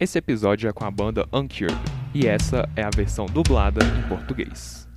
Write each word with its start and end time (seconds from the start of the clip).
Esse 0.00 0.16
episódio 0.16 0.68
é 0.68 0.72
com 0.72 0.84
a 0.84 0.90
banda 0.92 1.26
Uncured, 1.32 1.76
e 2.14 2.28
essa 2.28 2.68
é 2.76 2.84
a 2.84 2.90
versão 2.94 3.26
dublada 3.26 3.84
em 3.84 4.08
português. 4.08 4.87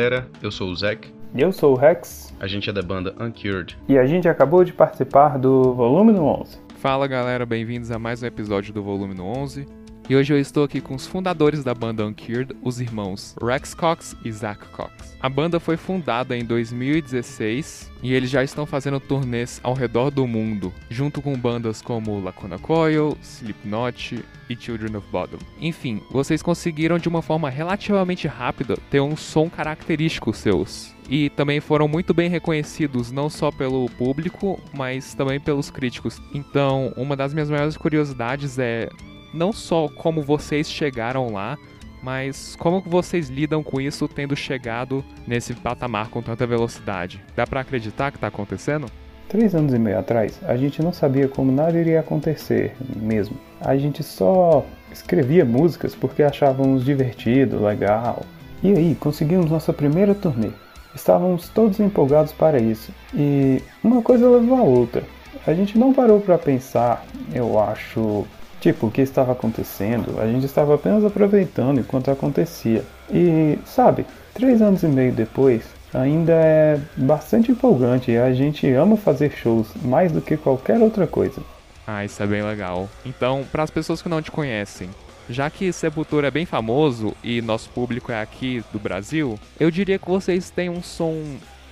Galera, 0.00 0.26
eu 0.42 0.50
sou 0.50 0.70
o 0.70 0.74
Zack. 0.74 1.12
E 1.34 1.42
eu 1.42 1.52
sou 1.52 1.74
o 1.74 1.76
Rex. 1.76 2.34
A 2.40 2.46
gente 2.46 2.70
é 2.70 2.72
da 2.72 2.80
banda 2.80 3.14
Uncured. 3.20 3.76
E 3.86 3.98
a 3.98 4.06
gente 4.06 4.26
acabou 4.26 4.64
de 4.64 4.72
participar 4.72 5.38
do 5.38 5.74
volume 5.74 6.12
11. 6.18 6.58
Fala 6.78 7.06
galera, 7.06 7.44
bem-vindos 7.44 7.90
a 7.90 7.98
mais 7.98 8.22
um 8.22 8.26
episódio 8.26 8.72
do 8.72 8.82
Volume 8.82 9.20
11. 9.20 9.66
E 10.10 10.16
hoje 10.16 10.34
eu 10.34 10.40
estou 10.40 10.64
aqui 10.64 10.80
com 10.80 10.96
os 10.96 11.06
fundadores 11.06 11.62
da 11.62 11.72
banda 11.72 12.04
Uncured, 12.04 12.52
os 12.64 12.80
irmãos 12.80 13.36
Rex 13.40 13.74
Cox 13.74 14.16
e 14.24 14.32
Zach 14.32 14.58
Cox. 14.72 15.16
A 15.20 15.28
banda 15.28 15.60
foi 15.60 15.76
fundada 15.76 16.36
em 16.36 16.44
2016 16.44 17.92
e 18.02 18.12
eles 18.12 18.28
já 18.28 18.42
estão 18.42 18.66
fazendo 18.66 18.98
turnês 18.98 19.60
ao 19.62 19.72
redor 19.72 20.10
do 20.10 20.26
mundo, 20.26 20.74
junto 20.90 21.22
com 21.22 21.38
bandas 21.38 21.80
como 21.80 22.20
Lacuna 22.20 22.58
Coil, 22.58 23.16
Slipknot 23.22 24.24
e 24.48 24.56
Children 24.56 24.96
of 24.96 25.06
Bodom. 25.12 25.38
Enfim, 25.60 26.02
vocês 26.10 26.42
conseguiram 26.42 26.98
de 26.98 27.08
uma 27.08 27.22
forma 27.22 27.48
relativamente 27.48 28.26
rápida 28.26 28.76
ter 28.90 29.00
um 29.00 29.14
som 29.14 29.48
característico 29.48 30.34
seus. 30.34 30.92
E 31.08 31.30
também 31.30 31.60
foram 31.60 31.86
muito 31.86 32.12
bem 32.12 32.28
reconhecidos 32.28 33.12
não 33.12 33.30
só 33.30 33.52
pelo 33.52 33.88
público, 33.90 34.60
mas 34.74 35.14
também 35.14 35.38
pelos 35.38 35.70
críticos. 35.70 36.20
Então, 36.34 36.92
uma 36.96 37.14
das 37.14 37.32
minhas 37.32 37.48
maiores 37.48 37.76
curiosidades 37.76 38.58
é 38.58 38.88
não 39.32 39.52
só 39.52 39.88
como 39.88 40.22
vocês 40.22 40.70
chegaram 40.70 41.32
lá, 41.32 41.58
mas 42.02 42.56
como 42.56 42.80
vocês 42.80 43.28
lidam 43.28 43.62
com 43.62 43.80
isso 43.80 44.08
tendo 44.08 44.34
chegado 44.34 45.04
nesse 45.26 45.54
patamar 45.54 46.08
com 46.08 46.22
tanta 46.22 46.46
velocidade? 46.46 47.22
Dá 47.36 47.46
pra 47.46 47.60
acreditar 47.60 48.10
que 48.10 48.18
tá 48.18 48.28
acontecendo? 48.28 48.86
Três 49.28 49.54
anos 49.54 49.72
e 49.72 49.78
meio 49.78 49.98
atrás, 49.98 50.40
a 50.42 50.56
gente 50.56 50.82
não 50.82 50.92
sabia 50.92 51.28
como 51.28 51.52
nada 51.52 51.78
iria 51.78 52.00
acontecer 52.00 52.74
mesmo. 52.96 53.36
A 53.60 53.76
gente 53.76 54.02
só 54.02 54.64
escrevia 54.92 55.44
músicas 55.44 55.94
porque 55.94 56.22
achávamos 56.22 56.84
divertido, 56.84 57.62
legal. 57.62 58.24
E 58.62 58.72
aí, 58.72 58.94
conseguimos 58.94 59.50
nossa 59.50 59.72
primeira 59.72 60.14
turnê. 60.14 60.50
Estávamos 60.94 61.48
todos 61.48 61.78
empolgados 61.78 62.32
para 62.32 62.58
isso. 62.58 62.92
E 63.14 63.62
uma 63.82 64.02
coisa 64.02 64.28
levou 64.28 64.58
a 64.58 64.62
outra. 64.62 65.04
A 65.46 65.54
gente 65.54 65.78
não 65.78 65.94
parou 65.94 66.20
para 66.20 66.36
pensar, 66.36 67.06
eu 67.32 67.58
acho, 67.58 68.26
Tipo, 68.60 68.88
o 68.88 68.90
que 68.90 69.00
estava 69.00 69.32
acontecendo, 69.32 70.20
a 70.20 70.26
gente 70.26 70.44
estava 70.44 70.74
apenas 70.74 71.04
aproveitando 71.04 71.80
enquanto 71.80 72.10
acontecia. 72.10 72.84
E, 73.10 73.58
sabe, 73.64 74.04
três 74.34 74.60
anos 74.60 74.82
e 74.82 74.86
meio 74.86 75.12
depois, 75.12 75.62
ainda 75.92 76.32
é 76.32 76.78
bastante 76.96 77.50
empolgante 77.50 78.10
e 78.10 78.18
a 78.18 78.32
gente 78.32 78.70
ama 78.72 78.96
fazer 78.96 79.30
shows 79.30 79.68
mais 79.82 80.12
do 80.12 80.20
que 80.20 80.36
qualquer 80.36 80.78
outra 80.78 81.06
coisa. 81.06 81.42
Ah, 81.86 82.04
isso 82.04 82.22
é 82.22 82.26
bem 82.26 82.42
legal. 82.42 82.88
Então, 83.04 83.44
para 83.50 83.62
as 83.62 83.70
pessoas 83.70 84.00
que 84.00 84.08
não 84.08 84.22
te 84.22 84.30
conhecem, 84.30 84.90
já 85.28 85.48
que 85.48 85.72
Sepultura 85.72 86.28
é 86.28 86.30
bem 86.30 86.44
famoso 86.44 87.14
e 87.22 87.40
nosso 87.40 87.70
público 87.70 88.12
é 88.12 88.20
aqui 88.20 88.62
do 88.72 88.78
Brasil, 88.78 89.38
eu 89.58 89.70
diria 89.70 89.98
que 89.98 90.08
vocês 90.08 90.50
têm 90.50 90.68
um 90.68 90.82
som 90.82 91.16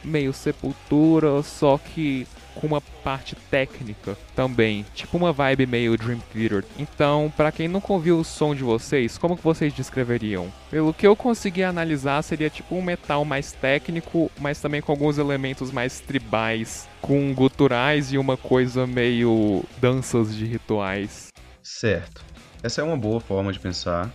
meio 0.02 0.32
Sepultura, 0.32 1.42
só 1.42 1.78
que 1.78 2.26
com 2.58 2.66
uma 2.66 2.80
parte 2.80 3.36
técnica 3.50 4.16
também, 4.34 4.84
tipo 4.94 5.16
uma 5.16 5.32
vibe 5.32 5.66
meio 5.66 5.96
Dream 5.96 6.18
Theater. 6.32 6.64
Então, 6.78 7.32
para 7.36 7.52
quem 7.52 7.68
nunca 7.68 7.92
ouviu 7.92 8.18
o 8.18 8.24
som 8.24 8.54
de 8.54 8.62
vocês, 8.62 9.16
como 9.16 9.36
que 9.36 9.42
vocês 9.42 9.72
descreveriam? 9.72 10.52
Pelo 10.70 10.92
que 10.92 11.06
eu 11.06 11.14
consegui 11.14 11.62
analisar, 11.62 12.22
seria 12.22 12.50
tipo 12.50 12.74
um 12.74 12.82
metal 12.82 13.24
mais 13.24 13.52
técnico, 13.52 14.30
mas 14.40 14.60
também 14.60 14.82
com 14.82 14.92
alguns 14.92 15.18
elementos 15.18 15.70
mais 15.70 16.00
tribais, 16.00 16.88
com 17.00 17.32
guturais 17.32 18.12
e 18.12 18.18
uma 18.18 18.36
coisa 18.36 18.86
meio 18.86 19.64
danças 19.80 20.34
de 20.34 20.44
rituais. 20.44 21.28
Certo. 21.62 22.24
Essa 22.62 22.80
é 22.80 22.84
uma 22.84 22.96
boa 22.96 23.20
forma 23.20 23.52
de 23.52 23.60
pensar. 23.60 24.10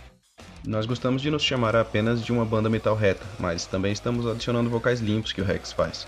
Nós 0.66 0.86
gostamos 0.86 1.22
de 1.22 1.30
nos 1.30 1.42
chamar 1.42 1.76
apenas 1.76 2.22
de 2.22 2.32
uma 2.32 2.44
banda 2.44 2.70
metal 2.70 2.94
reta, 2.94 3.24
mas 3.38 3.66
também 3.66 3.92
estamos 3.92 4.26
adicionando 4.26 4.70
vocais 4.70 5.00
limpos 5.00 5.32
que 5.32 5.40
o 5.40 5.44
Rex 5.44 5.72
faz. 5.72 6.06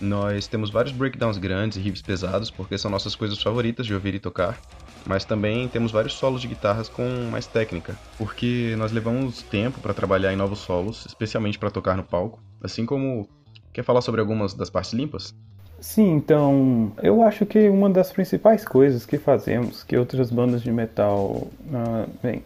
Nós 0.00 0.46
temos 0.46 0.70
vários 0.70 0.92
breakdowns 0.92 1.38
grandes 1.38 1.78
e 1.78 1.80
riffs 1.80 2.02
pesados, 2.02 2.50
porque 2.50 2.76
são 2.76 2.90
nossas 2.90 3.14
coisas 3.14 3.42
favoritas 3.42 3.86
de 3.86 3.94
ouvir 3.94 4.14
e 4.14 4.18
tocar. 4.18 4.58
Mas 5.06 5.24
também 5.24 5.68
temos 5.68 5.90
vários 5.90 6.14
solos 6.14 6.42
de 6.42 6.48
guitarras 6.48 6.88
com 6.88 7.02
mais 7.30 7.46
técnica, 7.46 7.94
porque 8.18 8.74
nós 8.76 8.92
levamos 8.92 9.42
tempo 9.42 9.80
para 9.80 9.94
trabalhar 9.94 10.32
em 10.32 10.36
novos 10.36 10.58
solos, 10.58 11.06
especialmente 11.06 11.58
para 11.58 11.70
tocar 11.70 11.96
no 11.96 12.02
palco. 12.02 12.40
Assim 12.62 12.84
como. 12.84 13.28
Quer 13.72 13.82
falar 13.82 14.00
sobre 14.00 14.20
algumas 14.20 14.54
das 14.54 14.70
partes 14.70 14.92
limpas? 14.92 15.34
Sim, 15.80 16.14
então 16.14 16.92
eu 17.02 17.22
acho 17.22 17.44
que 17.44 17.68
uma 17.68 17.90
das 17.90 18.10
principais 18.10 18.64
coisas 18.64 19.04
que 19.04 19.18
fazemos, 19.18 19.84
que 19.84 19.96
outras 19.96 20.30
bandas 20.30 20.62
de 20.62 20.72
metal, 20.72 21.46
uh, 21.66 22.10
bem, 22.22 22.42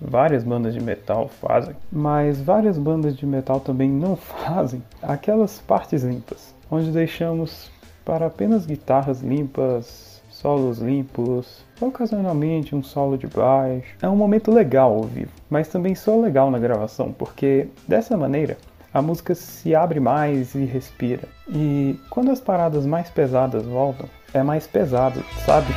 várias 0.00 0.42
bandas 0.42 0.74
de 0.74 0.80
metal 0.80 1.28
fazem, 1.40 1.76
mas 1.90 2.40
várias 2.40 2.76
bandas 2.76 3.16
de 3.16 3.24
metal 3.24 3.60
também 3.60 3.88
não 3.88 4.16
fazem 4.18 4.82
aquelas 5.00 5.60
partes 5.60 6.02
limpas 6.02 6.52
onde 6.72 6.90
deixamos 6.90 7.70
para 8.02 8.26
apenas 8.26 8.64
guitarras 8.64 9.20
limpas, 9.20 10.22
solos 10.30 10.78
limpos, 10.78 11.64
ocasionalmente 11.78 12.74
um 12.74 12.82
solo 12.82 13.18
de 13.18 13.26
baixo. 13.26 13.94
É 14.00 14.08
um 14.08 14.16
momento 14.16 14.50
legal 14.50 14.94
ao 14.94 15.02
vivo, 15.02 15.30
mas 15.50 15.68
também 15.68 15.94
só 15.94 16.18
legal 16.18 16.50
na 16.50 16.58
gravação, 16.58 17.12
porque 17.12 17.68
dessa 17.86 18.16
maneira 18.16 18.56
a 18.92 19.02
música 19.02 19.34
se 19.34 19.74
abre 19.74 20.00
mais 20.00 20.54
e 20.54 20.64
respira. 20.64 21.28
E 21.46 22.00
quando 22.08 22.30
as 22.30 22.40
paradas 22.40 22.86
mais 22.86 23.10
pesadas 23.10 23.64
voltam, 23.64 24.08
é 24.32 24.42
mais 24.42 24.66
pesado, 24.66 25.22
sabe? 25.44 25.72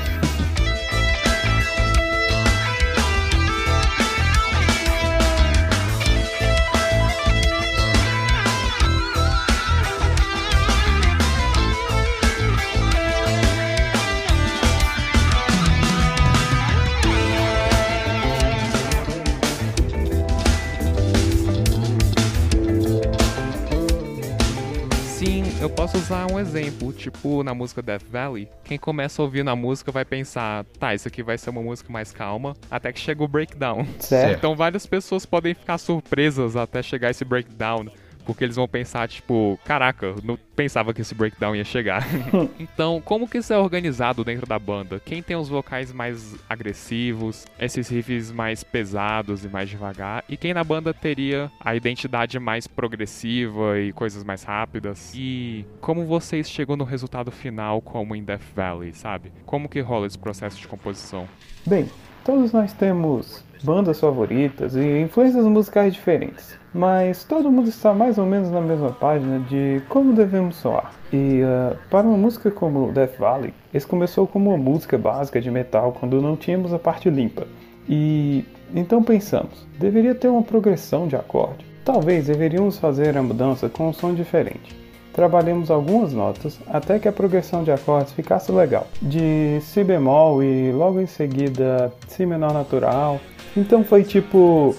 Eu 25.65 25.69
posso 25.71 25.97
usar 25.97 26.31
um 26.31 26.39
exemplo, 26.39 26.93
tipo 26.93 27.41
na 27.41 27.51
música 27.51 27.81
Death 27.81 28.03
Valley, 28.07 28.47
quem 28.63 28.77
começa 28.77 29.19
a 29.19 29.25
ouvir 29.25 29.43
na 29.43 29.55
música 29.55 29.91
vai 29.91 30.05
pensar, 30.05 30.63
tá, 30.77 30.93
isso 30.93 31.07
aqui 31.07 31.23
vai 31.23 31.39
ser 31.39 31.49
uma 31.49 31.63
música 31.63 31.91
mais 31.91 32.11
calma, 32.11 32.55
até 32.69 32.93
que 32.93 32.99
chega 32.99 33.23
o 33.23 33.27
breakdown. 33.27 33.83
Certo. 33.99 34.37
Então 34.37 34.55
várias 34.55 34.85
pessoas 34.85 35.25
podem 35.25 35.55
ficar 35.55 35.79
surpresas 35.79 36.55
até 36.55 36.83
chegar 36.83 37.09
esse 37.09 37.25
breakdown. 37.25 37.87
Porque 38.25 38.43
eles 38.43 38.55
vão 38.55 38.67
pensar, 38.67 39.07
tipo, 39.07 39.59
caraca, 39.63 40.15
não 40.23 40.37
pensava 40.55 40.93
que 40.93 41.01
esse 41.01 41.13
breakdown 41.13 41.55
ia 41.55 41.63
chegar. 41.63 42.03
então, 42.59 43.01
como 43.03 43.27
que 43.27 43.37
isso 43.37 43.53
é 43.53 43.57
organizado 43.57 44.23
dentro 44.23 44.47
da 44.47 44.57
banda? 44.57 44.99
Quem 45.03 45.21
tem 45.21 45.35
os 45.35 45.49
vocais 45.49 45.91
mais 45.91 46.35
agressivos, 46.49 47.45
esses 47.59 47.87
riffs 47.89 48.31
mais 48.31 48.63
pesados 48.63 49.45
e 49.45 49.47
mais 49.47 49.69
devagar, 49.69 50.23
e 50.27 50.37
quem 50.37 50.53
na 50.53 50.63
banda 50.63 50.93
teria 50.93 51.51
a 51.59 51.75
identidade 51.75 52.39
mais 52.39 52.67
progressiva 52.67 53.79
e 53.79 53.91
coisas 53.91 54.23
mais 54.23 54.43
rápidas? 54.43 55.13
E 55.15 55.65
como 55.81 56.05
vocês 56.05 56.49
chegam 56.49 56.75
no 56.75 56.83
resultado 56.83 57.31
final 57.31 57.81
como 57.81 58.15
em 58.15 58.23
Death 58.23 58.41
Valley, 58.55 58.93
sabe? 58.93 59.31
Como 59.45 59.69
que 59.69 59.79
rola 59.81 60.07
esse 60.07 60.17
processo 60.17 60.59
de 60.59 60.67
composição? 60.67 61.27
Bem, 61.65 61.89
todos 62.25 62.51
nós 62.51 62.73
temos 62.73 63.43
bandas 63.63 63.99
favoritas 63.99 64.75
e 64.75 64.99
influências 64.99 65.45
musicais 65.45 65.93
diferentes 65.93 66.57
mas 66.75 67.23
todo 67.23 67.49
mundo 67.49 67.69
está 67.69 67.93
mais 67.93 68.17
ou 68.17 68.25
menos 68.25 68.51
na 68.51 68.59
mesma 68.59 68.91
página 68.91 69.39
de 69.39 69.81
como 69.87 70.11
devemos 70.11 70.57
soar. 70.57 70.91
E 71.11 71.39
uh, 71.41 71.77
para 71.89 72.05
uma 72.05 72.17
música 72.17 72.51
como 72.51 72.91
Death 72.91 73.17
Valley, 73.17 73.53
esse 73.73 73.87
começou 73.87 74.27
como 74.27 74.49
uma 74.49 74.57
música 74.57 74.97
básica 74.97 75.39
de 75.39 75.49
metal 75.49 75.93
quando 75.97 76.21
não 76.21 76.35
tínhamos 76.35 76.73
a 76.73 76.79
parte 76.79 77.09
limpa. 77.09 77.47
E 77.87 78.43
então 78.75 79.01
pensamos, 79.01 79.65
deveria 79.79 80.13
ter 80.13 80.27
uma 80.27 80.43
progressão 80.43 81.07
de 81.07 81.15
acorde. 81.15 81.65
Talvez 81.85 82.27
deveríamos 82.27 82.77
fazer 82.77 83.17
a 83.17 83.23
mudança 83.23 83.69
com 83.69 83.87
um 83.87 83.93
som 83.93 84.13
diferente. 84.13 84.84
Trabalhamos 85.15 85.71
algumas 85.71 86.11
notas 86.11 86.59
até 86.67 86.99
que 86.99 87.07
a 87.07 87.11
progressão 87.11 87.63
de 87.63 87.71
acordes 87.71 88.11
ficasse 88.11 88.51
legal, 88.51 88.85
de 89.01 89.61
Si 89.61 89.81
bemol 89.81 90.43
e 90.43 90.73
logo 90.73 90.99
em 90.99 91.05
seguida 91.05 91.93
Si 92.09 92.25
menor 92.25 92.53
natural. 92.53 93.21
Então 93.55 93.81
foi 93.81 94.03
tipo 94.03 94.75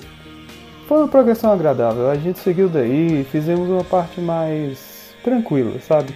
foi 0.87 0.99
uma 0.99 1.09
progressão 1.09 1.51
agradável. 1.51 2.11
A 2.11 2.17
gente 2.17 2.39
seguiu 2.39 2.69
daí 2.69 3.23
e 3.23 3.25
fizemos 3.25 3.67
uma 3.71 3.83
parte 3.83 4.21
mais 4.21 5.15
tranquila, 5.25 5.81
sabe? 5.81 6.13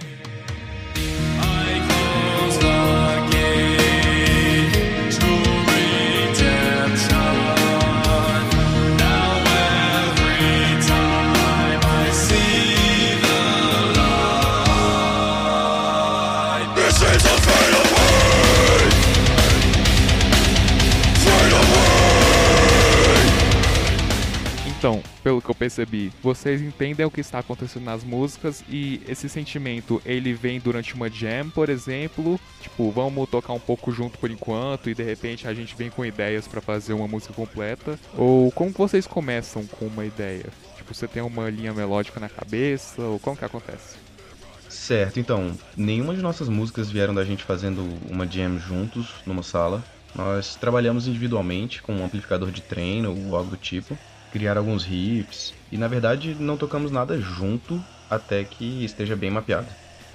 Pelo 25.31 25.41
que 25.41 25.49
eu 25.49 25.55
percebi, 25.55 26.11
vocês 26.21 26.61
entendem 26.61 27.05
o 27.05 27.11
que 27.11 27.21
está 27.21 27.39
acontecendo 27.39 27.85
nas 27.85 28.03
músicas 28.03 28.61
e 28.67 29.01
esse 29.07 29.29
sentimento, 29.29 30.01
ele 30.05 30.33
vem 30.33 30.59
durante 30.59 30.93
uma 30.93 31.09
jam, 31.09 31.49
por 31.49 31.69
exemplo, 31.69 32.37
tipo, 32.59 32.91
vamos 32.91 33.29
tocar 33.29 33.53
um 33.53 33.59
pouco 33.59 33.93
junto 33.93 34.17
por 34.17 34.29
enquanto 34.29 34.89
e 34.89 34.93
de 34.93 35.03
repente 35.03 35.47
a 35.47 35.53
gente 35.53 35.73
vem 35.73 35.89
com 35.89 36.03
ideias 36.03 36.49
para 36.49 36.59
fazer 36.59 36.91
uma 36.91 37.07
música 37.07 37.33
completa, 37.33 37.97
ou 38.17 38.51
como 38.51 38.71
vocês 38.71 39.07
começam 39.07 39.65
com 39.67 39.85
uma 39.85 40.05
ideia? 40.05 40.47
Tipo, 40.75 40.93
você 40.93 41.07
tem 41.07 41.23
uma 41.23 41.49
linha 41.49 41.73
melódica 41.73 42.19
na 42.19 42.27
cabeça, 42.27 43.01
ou 43.01 43.17
como 43.17 43.37
que 43.37 43.45
acontece? 43.45 43.95
Certo, 44.67 45.17
então, 45.17 45.57
nenhuma 45.77 46.13
de 46.13 46.21
nossas 46.21 46.49
músicas 46.49 46.91
vieram 46.91 47.13
da 47.13 47.23
gente 47.23 47.45
fazendo 47.45 47.87
uma 48.09 48.27
jam 48.27 48.59
juntos 48.59 49.07
numa 49.25 49.43
sala. 49.43 49.81
Nós 50.13 50.55
trabalhamos 50.55 51.07
individualmente 51.07 51.81
com 51.81 51.93
um 51.93 52.03
amplificador 52.03 52.51
de 52.51 52.61
treino 52.61 53.17
ou 53.17 53.37
algo 53.37 53.51
do 53.51 53.55
tipo 53.55 53.97
criar 54.31 54.57
alguns 54.57 54.83
riffs. 54.83 55.53
E 55.71 55.77
na 55.77 55.87
verdade 55.87 56.35
não 56.39 56.57
tocamos 56.57 56.91
nada 56.91 57.19
junto 57.19 57.81
até 58.09 58.43
que 58.43 58.83
esteja 58.83 59.15
bem 59.15 59.31
mapeado. 59.31 59.67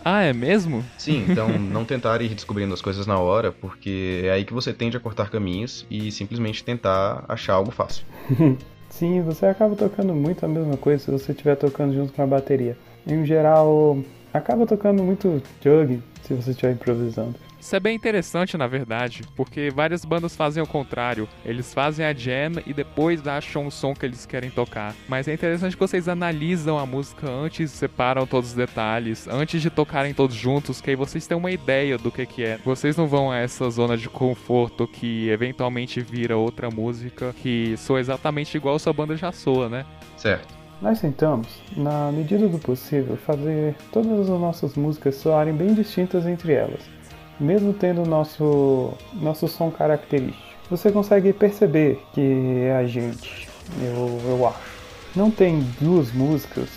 Ah, 0.04 0.22
é 0.22 0.32
mesmo? 0.32 0.84
Sim, 0.96 1.24
então 1.28 1.48
não 1.58 1.84
tentar 1.84 2.20
ir 2.22 2.28
descobrindo 2.28 2.72
as 2.72 2.80
coisas 2.80 3.06
na 3.06 3.18
hora, 3.18 3.50
porque 3.50 4.22
é 4.24 4.30
aí 4.30 4.44
que 4.44 4.52
você 4.52 4.72
tende 4.72 4.96
a 4.96 5.00
cortar 5.00 5.30
caminhos 5.30 5.84
e 5.90 6.12
simplesmente 6.12 6.62
tentar 6.62 7.24
achar 7.28 7.54
algo 7.54 7.72
fácil. 7.72 8.04
Sim, 8.88 9.20
você 9.22 9.46
acaba 9.46 9.74
tocando 9.74 10.14
muito 10.14 10.44
a 10.46 10.48
mesma 10.48 10.76
coisa 10.76 11.04
se 11.04 11.10
você 11.10 11.32
estiver 11.32 11.56
tocando 11.56 11.92
junto 11.92 12.12
com 12.12 12.22
a 12.22 12.26
bateria. 12.26 12.78
Em 13.06 13.26
geral, 13.26 13.98
acaba 14.32 14.66
tocando 14.66 15.02
muito 15.02 15.42
jug 15.62 16.00
se 16.22 16.34
você 16.34 16.52
estiver 16.52 16.72
improvisando. 16.72 17.34
Isso 17.58 17.74
é 17.74 17.80
bem 17.80 17.96
interessante, 17.96 18.56
na 18.56 18.66
verdade, 18.66 19.22
porque 19.34 19.70
várias 19.70 20.04
bandas 20.04 20.36
fazem 20.36 20.62
o 20.62 20.66
contrário. 20.66 21.28
Eles 21.44 21.72
fazem 21.72 22.04
a 22.04 22.12
jam 22.12 22.62
e 22.66 22.72
depois 22.72 23.26
acham 23.26 23.66
o 23.66 23.70
som 23.70 23.94
que 23.94 24.04
eles 24.04 24.26
querem 24.26 24.50
tocar. 24.50 24.94
Mas 25.08 25.26
é 25.26 25.34
interessante 25.34 25.74
que 25.74 25.80
vocês 25.80 26.08
analisam 26.08 26.78
a 26.78 26.86
música 26.86 27.28
antes, 27.28 27.70
separam 27.70 28.26
todos 28.26 28.50
os 28.50 28.56
detalhes, 28.56 29.26
antes 29.26 29.60
de 29.60 29.70
tocarem 29.70 30.14
todos 30.14 30.36
juntos, 30.36 30.80
que 30.80 30.90
aí 30.90 30.96
vocês 30.96 31.26
têm 31.26 31.36
uma 31.36 31.50
ideia 31.50 31.98
do 31.98 32.10
que, 32.12 32.26
que 32.26 32.44
é. 32.44 32.58
Vocês 32.64 32.96
não 32.96 33.06
vão 33.06 33.30
a 33.30 33.38
essa 33.38 33.68
zona 33.70 33.96
de 33.96 34.08
conforto 34.08 34.86
que 34.86 35.28
eventualmente 35.30 36.00
vira 36.00 36.36
outra 36.36 36.70
música 36.70 37.34
que 37.42 37.76
soa 37.76 38.00
exatamente 38.00 38.56
igual 38.56 38.76
a 38.76 38.78
sua 38.78 38.92
banda 38.92 39.16
já 39.16 39.32
soa, 39.32 39.68
né? 39.68 39.84
Certo. 40.16 40.54
Nós 40.80 41.00
tentamos, 41.00 41.48
na 41.74 42.12
medida 42.12 42.46
do 42.48 42.58
possível, 42.58 43.16
fazer 43.16 43.74
todas 43.90 44.28
as 44.28 44.40
nossas 44.40 44.74
músicas 44.74 45.14
soarem 45.14 45.54
bem 45.54 45.72
distintas 45.72 46.26
entre 46.26 46.52
elas 46.52 46.96
mesmo 47.38 47.72
tendo 47.72 48.04
nosso 48.04 48.92
nosso 49.14 49.48
som 49.48 49.70
característico. 49.70 50.46
Você 50.70 50.90
consegue 50.90 51.32
perceber 51.32 52.02
que 52.12 52.64
é 52.64 52.76
a 52.76 52.86
gente, 52.86 53.48
eu, 53.80 54.20
eu 54.24 54.46
acho. 54.46 54.76
Não 55.14 55.30
tem 55.30 55.60
duas 55.80 56.12
músicas, 56.12 56.68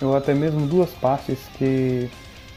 ou 0.00 0.14
até 0.14 0.34
mesmo 0.34 0.66
duas 0.66 0.90
partes 0.90 1.38
que 1.56 2.08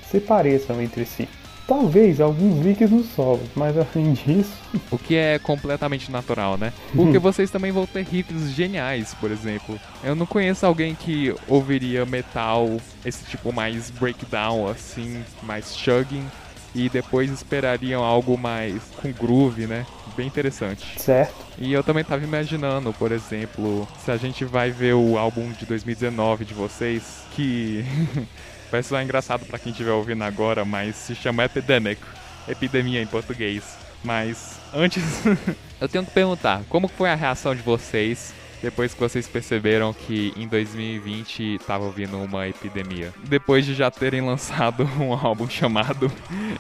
se 0.10 0.20
pareçam 0.20 0.82
entre 0.82 1.06
si. 1.06 1.28
Talvez 1.66 2.20
alguns 2.20 2.64
links 2.64 2.92
nos 2.92 3.08
solos, 3.14 3.48
mas 3.56 3.76
além 3.78 4.12
disso. 4.26 4.52
O 4.92 4.98
que 4.98 5.16
é 5.16 5.40
completamente 5.40 6.12
natural, 6.12 6.58
né? 6.58 6.74
Porque 6.94 7.18
vocês 7.18 7.50
também 7.50 7.72
vão 7.72 7.88
ter 7.88 8.04
riffs 8.04 8.52
geniais, 8.52 9.14
por 9.14 9.32
exemplo. 9.32 9.80
Eu 10.04 10.14
não 10.14 10.26
conheço 10.26 10.66
alguém 10.66 10.94
que 10.94 11.34
ouviria 11.48 12.06
metal, 12.06 12.70
esse 13.06 13.24
tipo 13.26 13.54
mais 13.54 13.90
breakdown, 13.90 14.68
assim, 14.68 15.24
mais 15.42 15.76
chugging, 15.76 16.26
e 16.76 16.90
depois 16.90 17.30
esperariam 17.32 18.04
algo 18.04 18.38
mais 18.38 18.82
com 19.02 19.12
groove, 19.12 19.68
né? 19.68 19.86
Bem 20.16 20.28
interessante. 20.28 21.00
Certo. 21.00 21.34
E 21.58 21.72
eu 21.74 21.84
também 21.84 22.04
tava 22.04 22.24
imaginando, 22.24 22.94
por 22.94 23.12
exemplo, 23.12 23.88
se 24.04 24.12
a 24.12 24.18
gente 24.18 24.46
vai 24.46 24.72
ver 24.72 24.94
o 24.94 25.18
álbum 25.18 25.52
de 25.52 25.66
2019 25.66 26.46
de 26.46 26.54
vocês, 26.54 27.24
que 27.36 27.86
vai 28.72 28.84
ser 28.84 29.02
engraçado 29.02 29.46
para 29.46 29.60
quem 29.60 29.72
estiver 29.72 29.92
ouvindo 29.92 30.24
agora, 30.24 30.66
mas 30.66 30.96
se 30.96 31.16
chama 31.16 31.46
Epidemic, 31.46 32.02
epidemia 32.48 33.02
em 33.02 33.08
português. 33.08 33.64
Mas 34.04 34.60
antes, 34.74 35.04
eu 35.80 35.88
tenho 35.88 36.06
que 36.06 36.12
perguntar, 36.12 36.62
como 36.70 36.88
foi 36.88 37.10
a 37.10 37.16
reação 37.16 37.56
de 37.56 37.62
vocês 37.62 38.34
depois 38.64 38.94
que 38.94 39.00
vocês 39.00 39.28
perceberam 39.28 39.94
que 39.94 40.34
em 40.38 40.48
2020 40.48 41.56
estava 41.56 41.90
vindo 41.90 42.18
uma 42.18 42.48
epidemia. 42.48 43.14
Depois 43.26 43.66
de 43.66 43.76
já 43.76 43.92
terem 43.92 44.22
lançado 44.22 44.90
um 44.98 45.12
álbum 45.14 45.50
chamado 45.50 46.10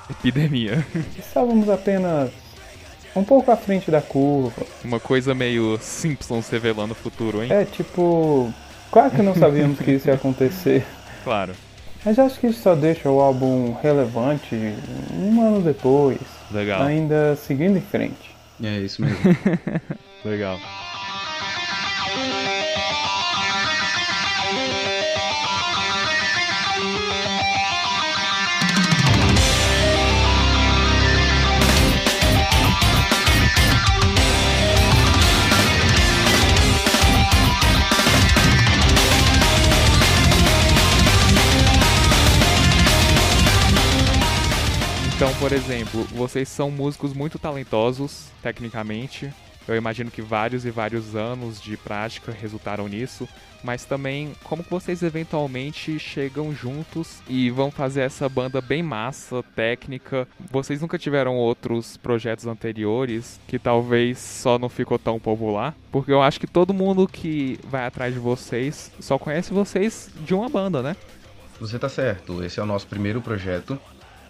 Epidemia. 0.09 0.85
Estávamos 1.17 1.69
apenas 1.69 2.29
um 3.15 3.23
pouco 3.23 3.49
à 3.49 3.55
frente 3.55 3.89
da 3.89 4.01
curva. 4.01 4.65
Uma 4.83 4.99
coisa 4.99 5.33
meio 5.33 5.79
Simpsons 5.79 6.49
revelando 6.49 6.91
o 6.91 6.95
futuro, 6.95 7.41
hein? 7.41 7.49
É, 7.49 7.63
tipo, 7.63 8.53
claro 8.91 9.11
que 9.11 9.21
não 9.21 9.33
sabíamos 9.33 9.79
que 9.79 9.91
isso 9.91 10.09
ia 10.09 10.15
acontecer. 10.15 10.85
Claro. 11.23 11.53
Mas 12.03 12.19
acho 12.19 12.37
que 12.37 12.47
isso 12.47 12.61
só 12.61 12.75
deixa 12.75 13.09
o 13.09 13.21
álbum 13.21 13.73
relevante 13.81 14.53
um 15.13 15.41
ano 15.41 15.61
depois. 15.61 16.19
Legal. 16.51 16.81
Ainda 16.81 17.33
seguindo 17.37 17.77
em 17.77 17.81
frente. 17.81 18.35
É 18.61 18.79
isso 18.79 19.01
mesmo. 19.01 19.17
Legal. 20.25 20.59
Então, 45.23 45.33
por 45.35 45.53
exemplo, 45.53 46.03
vocês 46.11 46.49
são 46.49 46.69
músicos 46.69 47.13
muito 47.13 47.39
talentosos, 47.39 48.27
tecnicamente. 48.41 49.33
Eu 49.65 49.73
imagino 49.73 50.11
que 50.11 50.21
vários 50.21 50.65
e 50.65 50.69
vários 50.69 51.15
anos 51.15 51.61
de 51.61 51.77
prática 51.77 52.29
resultaram 52.29 52.89
nisso, 52.89 53.25
mas 53.63 53.85
também 53.85 54.33
como 54.43 54.65
vocês 54.69 55.01
eventualmente 55.01 55.97
chegam 55.97 56.53
juntos 56.53 57.21
e 57.25 57.49
vão 57.49 57.71
fazer 57.71 58.01
essa 58.01 58.27
banda 58.27 58.59
bem 58.59 58.83
massa, 58.83 59.41
técnica. 59.55 60.27
Vocês 60.51 60.81
nunca 60.81 60.99
tiveram 60.99 61.37
outros 61.37 61.95
projetos 61.95 62.45
anteriores 62.45 63.39
que 63.47 63.57
talvez 63.57 64.19
só 64.19 64.59
não 64.59 64.67
ficou 64.67 64.99
tão 64.99 65.21
popular? 65.21 65.73
Porque 65.89 66.11
eu 66.11 66.21
acho 66.21 66.37
que 66.37 66.47
todo 66.47 66.73
mundo 66.73 67.07
que 67.07 67.57
vai 67.63 67.85
atrás 67.85 68.13
de 68.13 68.19
vocês 68.19 68.91
só 68.99 69.17
conhece 69.17 69.53
vocês 69.53 70.09
de 70.25 70.33
uma 70.33 70.49
banda, 70.49 70.81
né? 70.81 70.97
Você 71.61 71.79
tá 71.79 71.87
certo, 71.87 72.43
esse 72.43 72.59
é 72.59 72.63
o 72.63 72.65
nosso 72.65 72.87
primeiro 72.87 73.21
projeto. 73.21 73.79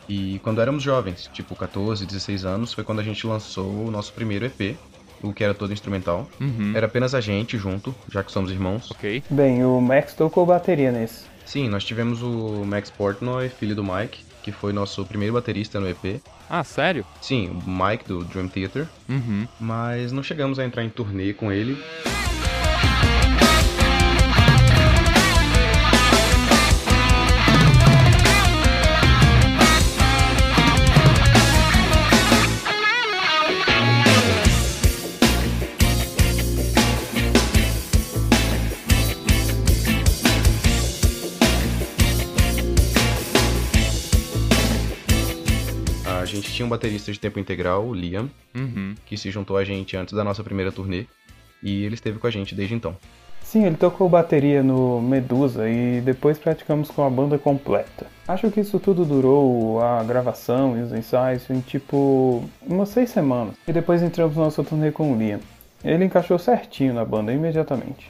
E 0.08 0.40
quando 0.44 0.62
éramos 0.62 0.84
jovens, 0.84 1.30
tipo 1.34 1.56
14, 1.56 2.06
16 2.06 2.46
anos, 2.46 2.74
foi 2.74 2.84
quando 2.84 3.00
a 3.00 3.04
gente 3.04 3.26
lançou 3.26 3.86
o 3.86 3.92
nosso 3.92 4.14
primeiro 4.14 4.46
EP, 4.46 4.76
o 5.22 5.34
que 5.34 5.44
era 5.44 5.54
todo 5.54 5.72
instrumental. 5.72 6.28
Uhum. 6.40 6.74
Era 6.76 6.86
apenas 6.86 7.16
a 7.16 7.22
gente 7.22 7.58
junto, 7.58 7.96
já 8.12 8.24
que 8.24 8.32
somos 8.32 8.52
irmãos. 8.52 8.92
Ok. 8.92 9.24
Bem, 9.30 9.64
o 9.64 9.80
Max 9.80 10.14
tocou 10.14 10.46
bateria 10.46 10.92
nesse. 10.92 11.26
Sim, 11.46 11.70
nós 11.70 11.84
tivemos 11.84 12.22
o 12.22 12.64
Max 12.66 12.90
Portnoy, 12.90 13.50
filho 13.50 13.76
do 13.76 13.84
Mike, 13.84 14.24
que 14.44 14.52
foi 14.52 14.74
nosso 14.74 15.06
primeiro 15.06 15.34
baterista 15.34 15.80
no 15.80 15.88
EP. 15.90 16.22
Ah, 16.50 16.64
sério? 16.64 17.06
Sim, 17.22 17.50
o 17.50 17.70
Mike 17.70 18.06
do 18.06 18.24
Dream 18.26 18.48
Theater. 18.48 18.88
Uhum. 19.10 19.48
Mas 19.60 20.12
não 20.12 20.22
chegamos 20.22 20.60
a 20.60 20.66
entrar 20.66 20.84
em 20.84 20.90
turnê 20.90 21.34
com 21.34 21.52
ele. 21.52 21.82
Tinha 46.64 46.66
um 46.66 46.70
baterista 46.70 47.12
de 47.12 47.20
tempo 47.20 47.40
integral, 47.40 47.86
o 47.86 47.94
Liam, 47.94 48.30
Uhum. 48.56 48.96
que 49.06 49.18
se 49.18 49.30
juntou 49.30 49.58
a 49.58 49.64
gente 49.66 49.98
antes 49.98 50.14
da 50.14 50.24
nossa 50.24 50.44
primeira 50.44 50.72
turnê. 50.72 51.06
E 51.62 51.84
ele 51.84 51.96
esteve 51.96 52.20
com 52.20 52.28
a 52.28 52.32
gente 52.32 52.56
desde 52.56 52.74
então. 52.74 52.96
Sim, 53.42 53.66
ele 53.66 53.76
tocou 53.76 54.08
bateria 54.10 54.64
no 54.64 55.02
Medusa 55.02 55.70
e 55.70 56.02
depois 56.02 56.38
praticamos 56.38 56.90
com 56.90 57.04
a 57.06 57.10
banda 57.10 57.38
completa. 57.38 58.08
Acho 58.28 58.50
que 58.50 58.62
isso 58.62 58.80
tudo 58.80 59.06
durou 59.06 59.82
a 59.82 60.02
gravação 60.04 60.78
e 60.78 60.82
os 60.82 60.94
ensaios 60.94 61.50
em 61.50 61.60
tipo 61.60 62.44
umas 62.66 62.90
seis 62.90 63.10
semanas. 63.10 63.54
E 63.68 63.74
depois 63.74 64.02
entramos 64.02 64.36
na 64.38 64.44
nossa 64.44 64.64
turnê 64.64 64.92
com 64.92 65.14
o 65.14 65.18
Liam. 65.18 65.40
Ele 65.84 66.06
encaixou 66.06 66.40
certinho 66.40 66.94
na 66.94 67.04
banda 67.06 67.34
imediatamente. 67.34 68.10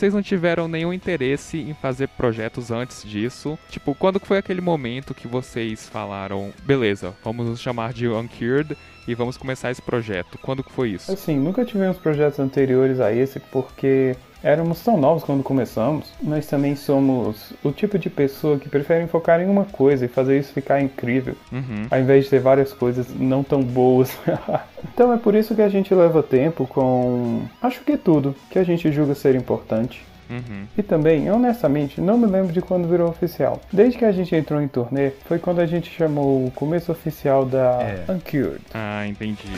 Vocês 0.00 0.14
não 0.14 0.22
tiveram 0.22 0.66
nenhum 0.66 0.94
interesse 0.94 1.58
em 1.58 1.74
fazer 1.74 2.08
projetos 2.08 2.70
antes 2.70 3.02
disso? 3.04 3.58
Tipo, 3.68 3.94
quando 3.94 4.18
foi 4.18 4.38
aquele 4.38 4.62
momento 4.62 5.12
que 5.12 5.28
vocês 5.28 5.86
falaram, 5.90 6.54
beleza, 6.64 7.14
vamos 7.22 7.46
nos 7.46 7.60
chamar 7.60 7.92
de 7.92 8.08
Uncured 8.08 8.74
e 9.06 9.14
vamos 9.14 9.36
começar 9.36 9.70
esse 9.70 9.82
projeto? 9.82 10.38
Quando 10.38 10.64
que 10.64 10.72
foi 10.72 10.88
isso? 10.88 11.12
Assim, 11.12 11.38
nunca 11.38 11.66
tivemos 11.66 11.98
projetos 11.98 12.40
anteriores 12.40 12.98
a 12.98 13.12
esse 13.12 13.38
porque 13.38 14.16
éramos 14.42 14.80
tão 14.82 14.96
novos 14.96 15.22
quando 15.24 15.42
começamos. 15.42 16.06
Nós 16.22 16.46
também 16.46 16.74
somos 16.76 17.52
o 17.62 17.70
tipo 17.72 17.98
de 17.98 18.08
pessoa 18.10 18.58
que 18.58 18.68
preferem 18.68 19.06
focar 19.06 19.40
em 19.40 19.46
uma 19.48 19.64
coisa 19.64 20.04
e 20.04 20.08
fazer 20.08 20.38
isso 20.38 20.52
ficar 20.52 20.80
incrível, 20.80 21.34
Uhum. 21.52 21.86
ao 21.90 22.00
invés 22.00 22.24
de 22.24 22.30
ter 22.30 22.40
várias 22.40 22.72
coisas 22.72 23.06
não 23.18 23.42
tão 23.42 23.62
boas. 23.62 24.16
então 24.92 25.12
é 25.12 25.16
por 25.16 25.34
isso 25.34 25.54
que 25.54 25.62
a 25.62 25.68
gente 25.68 25.94
leva 25.94 26.22
tempo 26.22 26.66
com, 26.66 27.42
acho 27.62 27.80
que 27.82 27.96
tudo 27.96 28.34
que 28.50 28.58
a 28.58 28.64
gente 28.64 28.90
julga 28.90 29.14
ser 29.14 29.34
importante. 29.34 30.04
Uhum. 30.30 30.64
E 30.78 30.82
também, 30.84 31.28
honestamente, 31.28 32.00
não 32.00 32.16
me 32.16 32.24
lembro 32.26 32.52
de 32.52 32.62
quando 32.62 32.86
virou 32.88 33.08
oficial. 33.08 33.60
Desde 33.72 33.98
que 33.98 34.04
a 34.04 34.12
gente 34.12 34.32
entrou 34.36 34.62
em 34.62 34.68
turnê, 34.68 35.10
foi 35.26 35.40
quando 35.40 35.58
a 35.60 35.66
gente 35.66 35.90
chamou 35.90 36.46
o 36.46 36.52
começo 36.52 36.92
oficial 36.92 37.44
da 37.44 37.82
É. 37.82 38.12
Uncured. 38.12 38.60
Ah, 38.72 39.04
entendi. 39.08 39.48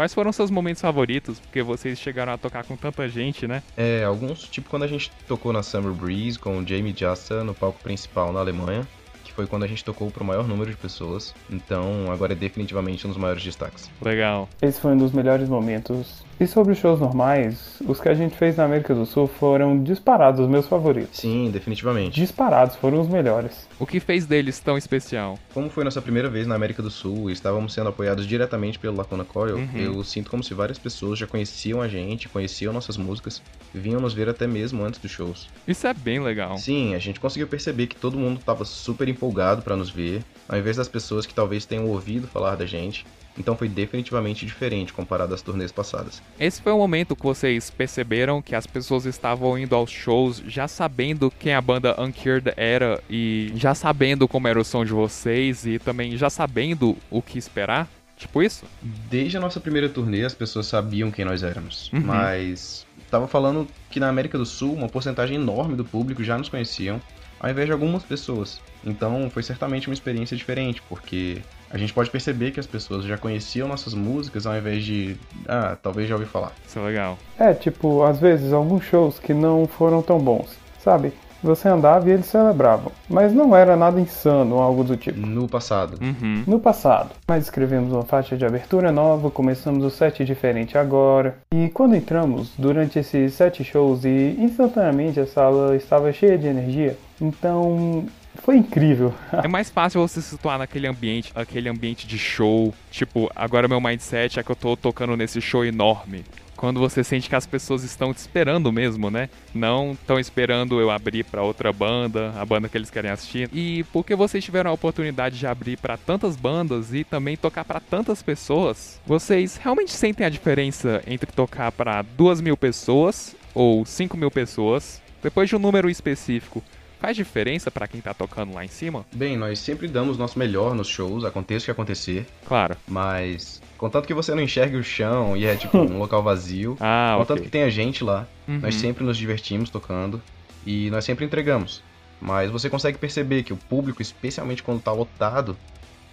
Quais 0.00 0.14
foram 0.14 0.32
seus 0.32 0.50
momentos 0.50 0.80
favoritos? 0.80 1.38
Porque 1.38 1.62
vocês 1.62 1.98
chegaram 1.98 2.32
a 2.32 2.38
tocar 2.38 2.64
com 2.64 2.74
tanta 2.74 3.06
gente, 3.06 3.46
né? 3.46 3.62
É, 3.76 4.02
alguns, 4.02 4.44
tipo 4.44 4.70
quando 4.70 4.84
a 4.84 4.86
gente 4.86 5.12
tocou 5.28 5.52
na 5.52 5.62
Summer 5.62 5.92
Breeze 5.92 6.38
com 6.38 6.56
o 6.56 6.66
Jamie 6.66 6.94
Jasta 6.96 7.44
no 7.44 7.52
palco 7.52 7.78
principal 7.82 8.32
na 8.32 8.40
Alemanha, 8.40 8.88
que 9.22 9.30
foi 9.30 9.46
quando 9.46 9.64
a 9.64 9.66
gente 9.66 9.84
tocou 9.84 10.10
pro 10.10 10.24
maior 10.24 10.48
número 10.48 10.70
de 10.70 10.76
pessoas. 10.78 11.34
Então, 11.50 12.10
agora 12.10 12.32
é 12.32 12.34
definitivamente 12.34 13.06
um 13.06 13.10
dos 13.10 13.18
maiores 13.18 13.42
destaques. 13.42 13.90
Legal. 14.00 14.48
Esse 14.62 14.80
foi 14.80 14.92
um 14.92 14.96
dos 14.96 15.12
melhores 15.12 15.50
momentos. 15.50 16.24
E 16.40 16.46
sobre 16.46 16.72
os 16.72 16.78
shows 16.78 16.98
normais, 16.98 17.78
os 17.86 18.00
que 18.00 18.08
a 18.08 18.14
gente 18.14 18.34
fez 18.34 18.56
na 18.56 18.64
América 18.64 18.94
do 18.94 19.04
Sul 19.04 19.26
foram 19.26 19.82
disparados 19.82 20.40
os 20.40 20.48
meus 20.48 20.66
favoritos. 20.66 21.18
Sim, 21.20 21.50
definitivamente. 21.52 22.18
Disparados, 22.18 22.76
foram 22.76 22.98
os 22.98 23.08
melhores. 23.08 23.68
O 23.78 23.84
que 23.84 24.00
fez 24.00 24.24
deles 24.24 24.58
tão 24.58 24.78
especial? 24.78 25.38
Como 25.52 25.68
foi 25.68 25.84
nossa 25.84 26.00
primeira 26.00 26.30
vez 26.30 26.46
na 26.46 26.54
América 26.54 26.82
do 26.82 26.90
Sul 26.90 27.28
e 27.28 27.34
estávamos 27.34 27.74
sendo 27.74 27.90
apoiados 27.90 28.26
diretamente 28.26 28.78
pelo 28.78 28.96
Lacuna 28.96 29.22
Coil, 29.22 29.56
Uhum. 29.56 29.68
eu 29.76 30.02
sinto 30.02 30.30
como 30.30 30.42
se 30.42 30.54
várias 30.54 30.78
pessoas 30.78 31.18
já 31.18 31.26
conheciam 31.26 31.82
a 31.82 31.88
gente, 31.88 32.26
conheciam 32.26 32.72
nossas 32.72 32.96
músicas, 32.96 33.42
vinham 33.74 34.00
nos 34.00 34.14
ver 34.14 34.26
até 34.30 34.46
mesmo 34.46 34.82
antes 34.82 34.98
dos 34.98 35.10
shows. 35.10 35.46
Isso 35.68 35.86
é 35.86 35.92
bem 35.92 36.20
legal. 36.20 36.56
Sim, 36.56 36.94
a 36.94 36.98
gente 36.98 37.20
conseguiu 37.20 37.48
perceber 37.48 37.86
que 37.86 37.96
todo 37.96 38.16
mundo 38.18 38.40
estava 38.40 38.64
super 38.64 39.06
empolgado 39.08 39.60
para 39.60 39.76
nos 39.76 39.90
ver, 39.90 40.22
ao 40.48 40.58
invés 40.58 40.78
das 40.78 40.88
pessoas 40.88 41.26
que 41.26 41.34
talvez 41.34 41.66
tenham 41.66 41.84
ouvido 41.86 42.26
falar 42.26 42.56
da 42.56 42.64
gente. 42.64 43.04
Então 43.38 43.56
foi 43.56 43.68
definitivamente 43.68 44.44
diferente 44.44 44.92
comparado 44.92 45.32
às 45.34 45.40
turnês 45.40 45.72
passadas. 45.72 46.20
Esse 46.38 46.60
foi 46.60 46.72
o 46.72 46.78
momento 46.78 47.16
que 47.16 47.22
vocês 47.22 47.70
perceberam 47.70 48.42
que 48.42 48.54
as 48.54 48.66
pessoas 48.66 49.06
estavam 49.06 49.56
indo 49.58 49.74
aos 49.74 49.90
shows 49.90 50.42
já 50.46 50.66
sabendo 50.68 51.30
quem 51.38 51.54
a 51.54 51.60
banda 51.60 51.98
Uncured 52.00 52.52
era 52.56 53.02
e 53.08 53.52
já 53.54 53.74
sabendo 53.74 54.26
como 54.28 54.48
era 54.48 54.60
o 54.60 54.64
som 54.64 54.84
de 54.84 54.92
vocês 54.92 55.64
e 55.64 55.78
também 55.78 56.16
já 56.16 56.28
sabendo 56.28 56.96
o 57.10 57.22
que 57.22 57.38
esperar? 57.38 57.88
Tipo 58.16 58.42
isso? 58.42 58.66
Desde 58.82 59.38
a 59.38 59.40
nossa 59.40 59.58
primeira 59.60 59.88
turnê, 59.88 60.24
as 60.24 60.34
pessoas 60.34 60.66
sabiam 60.66 61.10
quem 61.10 61.24
nós 61.24 61.42
éramos, 61.42 61.90
Uhum. 61.92 62.00
mas 62.04 62.84
tava 63.10 63.26
falando 63.26 63.66
que 63.90 63.98
na 63.98 64.08
América 64.10 64.36
do 64.36 64.44
Sul, 64.44 64.74
uma 64.74 64.88
porcentagem 64.88 65.36
enorme 65.36 65.74
do 65.74 65.84
público 65.84 66.22
já 66.22 66.36
nos 66.36 66.50
conheciam, 66.50 67.00
ao 67.40 67.48
invés 67.48 67.66
de 67.66 67.72
algumas 67.72 68.02
pessoas. 68.02 68.60
Então 68.84 69.30
foi 69.30 69.42
certamente 69.42 69.88
uma 69.88 69.94
experiência 69.94 70.36
diferente, 70.36 70.82
porque 70.88 71.38
a 71.70 71.78
gente 71.78 71.92
pode 71.92 72.10
perceber 72.10 72.50
que 72.50 72.60
as 72.60 72.66
pessoas 72.66 73.04
já 73.04 73.16
conheciam 73.16 73.68
nossas 73.68 73.94
músicas 73.94 74.46
ao 74.46 74.56
invés 74.56 74.84
de, 74.84 75.16
ah, 75.48 75.76
talvez 75.80 76.08
já 76.08 76.14
ouvi 76.16 76.26
falar. 76.26 76.52
Isso 76.66 76.78
é 76.78 76.82
legal. 76.82 77.16
É, 77.38 77.54
tipo, 77.54 78.02
às 78.02 78.18
vezes 78.18 78.52
alguns 78.52 78.84
shows 78.84 79.18
que 79.18 79.32
não 79.32 79.66
foram 79.66 80.02
tão 80.02 80.18
bons, 80.18 80.56
sabe? 80.82 81.12
Você 81.42 81.68
andava 81.68 82.06
e 82.06 82.12
eles 82.12 82.26
celebravam, 82.26 82.92
mas 83.08 83.32
não 83.32 83.56
era 83.56 83.74
nada 83.74 83.98
insano 83.98 84.56
ou 84.56 84.60
algo 84.60 84.84
do 84.84 84.94
tipo. 84.94 85.18
No 85.18 85.48
passado. 85.48 85.98
Uhum. 86.02 86.44
No 86.46 86.60
passado, 86.60 87.10
nós 87.26 87.44
escrevemos 87.44 87.92
uma 87.92 88.02
faixa 88.02 88.36
de 88.36 88.44
abertura 88.44 88.92
nova, 88.92 89.30
começamos 89.30 89.82
o 89.82 89.88
set 89.88 90.22
diferente 90.22 90.76
agora. 90.76 91.38
E 91.54 91.70
quando 91.70 91.96
entramos, 91.96 92.52
durante 92.58 92.98
esses 92.98 93.32
sete 93.32 93.64
shows, 93.64 94.04
e 94.04 94.36
instantaneamente 94.38 95.18
a 95.18 95.26
sala 95.26 95.74
estava 95.76 96.12
cheia 96.12 96.36
de 96.36 96.46
energia, 96.46 96.98
então 97.18 98.04
foi 98.36 98.56
incrível. 98.56 99.14
É 99.32 99.48
mais 99.48 99.70
fácil 99.70 100.00
você 100.00 100.20
se 100.20 100.30
situar 100.30 100.58
naquele 100.58 100.86
ambiente, 100.86 101.32
aquele 101.34 101.68
ambiente 101.68 102.06
de 102.06 102.18
show. 102.18 102.74
Tipo, 102.90 103.30
agora 103.34 103.68
meu 103.68 103.80
mindset 103.80 104.38
é 104.38 104.42
que 104.42 104.50
eu 104.50 104.56
tô 104.56 104.76
tocando 104.76 105.16
nesse 105.16 105.40
show 105.40 105.64
enorme. 105.64 106.24
Quando 106.56 106.78
você 106.78 107.02
sente 107.02 107.26
que 107.26 107.34
as 107.34 107.46
pessoas 107.46 107.84
estão 107.84 108.12
te 108.12 108.18
esperando 108.18 108.70
mesmo, 108.70 109.10
né? 109.10 109.30
Não 109.54 109.92
estão 109.92 110.20
esperando 110.20 110.78
eu 110.78 110.90
abrir 110.90 111.24
pra 111.24 111.42
outra 111.42 111.72
banda, 111.72 112.34
a 112.36 112.44
banda 112.44 112.68
que 112.68 112.76
eles 112.76 112.90
querem 112.90 113.10
assistir. 113.10 113.48
E 113.50 113.82
porque 113.84 114.14
vocês 114.14 114.44
tiveram 114.44 114.70
a 114.70 114.74
oportunidade 114.74 115.38
de 115.38 115.46
abrir 115.46 115.78
pra 115.78 115.96
tantas 115.96 116.36
bandas 116.36 116.92
e 116.92 117.02
também 117.02 117.34
tocar 117.34 117.64
pra 117.64 117.80
tantas 117.80 118.22
pessoas, 118.22 119.00
vocês 119.06 119.56
realmente 119.56 119.90
sentem 119.90 120.26
a 120.26 120.28
diferença 120.28 121.02
entre 121.06 121.32
tocar 121.32 121.72
pra 121.72 122.02
duas 122.02 122.42
mil 122.42 122.58
pessoas 122.58 123.34
ou 123.54 123.86
cinco 123.86 124.18
mil 124.18 124.30
pessoas, 124.30 125.00
depois 125.22 125.48
de 125.48 125.56
um 125.56 125.58
número 125.58 125.88
específico? 125.88 126.62
Faz 127.00 127.16
diferença 127.16 127.70
pra 127.70 127.88
quem 127.88 128.00
tá 128.00 128.12
tocando 128.12 128.52
lá 128.54 128.62
em 128.64 128.68
cima? 128.68 129.06
Bem, 129.12 129.36
nós 129.36 129.58
sempre 129.58 129.88
damos 129.88 130.18
nosso 130.18 130.38
melhor 130.38 130.74
nos 130.74 130.86
shows, 130.86 131.24
aconteça 131.24 131.62
o 131.62 131.64
que 131.66 131.70
acontecer, 131.70 132.26
Claro. 132.46 132.76
mas 132.86 133.60
contanto 133.78 134.06
que 134.06 134.12
você 134.12 134.34
não 134.34 134.42
enxergue 134.42 134.76
o 134.76 134.84
chão 134.84 135.34
e 135.34 135.46
é 135.46 135.56
tipo 135.56 135.78
um 135.78 135.96
local 135.98 136.22
vazio, 136.22 136.76
Ah, 136.78 137.14
contanto 137.18 137.38
ok. 137.38 137.44
que 137.44 137.50
tenha 137.50 137.70
gente 137.70 138.04
lá, 138.04 138.26
Uhum. 138.46 138.58
nós 138.60 138.74
sempre 138.74 139.02
nos 139.02 139.16
divertimos 139.16 139.70
tocando 139.70 140.20
e 140.66 140.90
nós 140.90 141.04
sempre 141.04 141.24
entregamos. 141.24 141.82
Mas 142.20 142.50
você 142.50 142.68
consegue 142.68 142.98
perceber 142.98 143.44
que 143.44 143.52
o 143.54 143.56
público, 143.56 144.02
especialmente 144.02 144.62
quando 144.62 144.82
tá 144.82 144.92
lotado, 144.92 145.56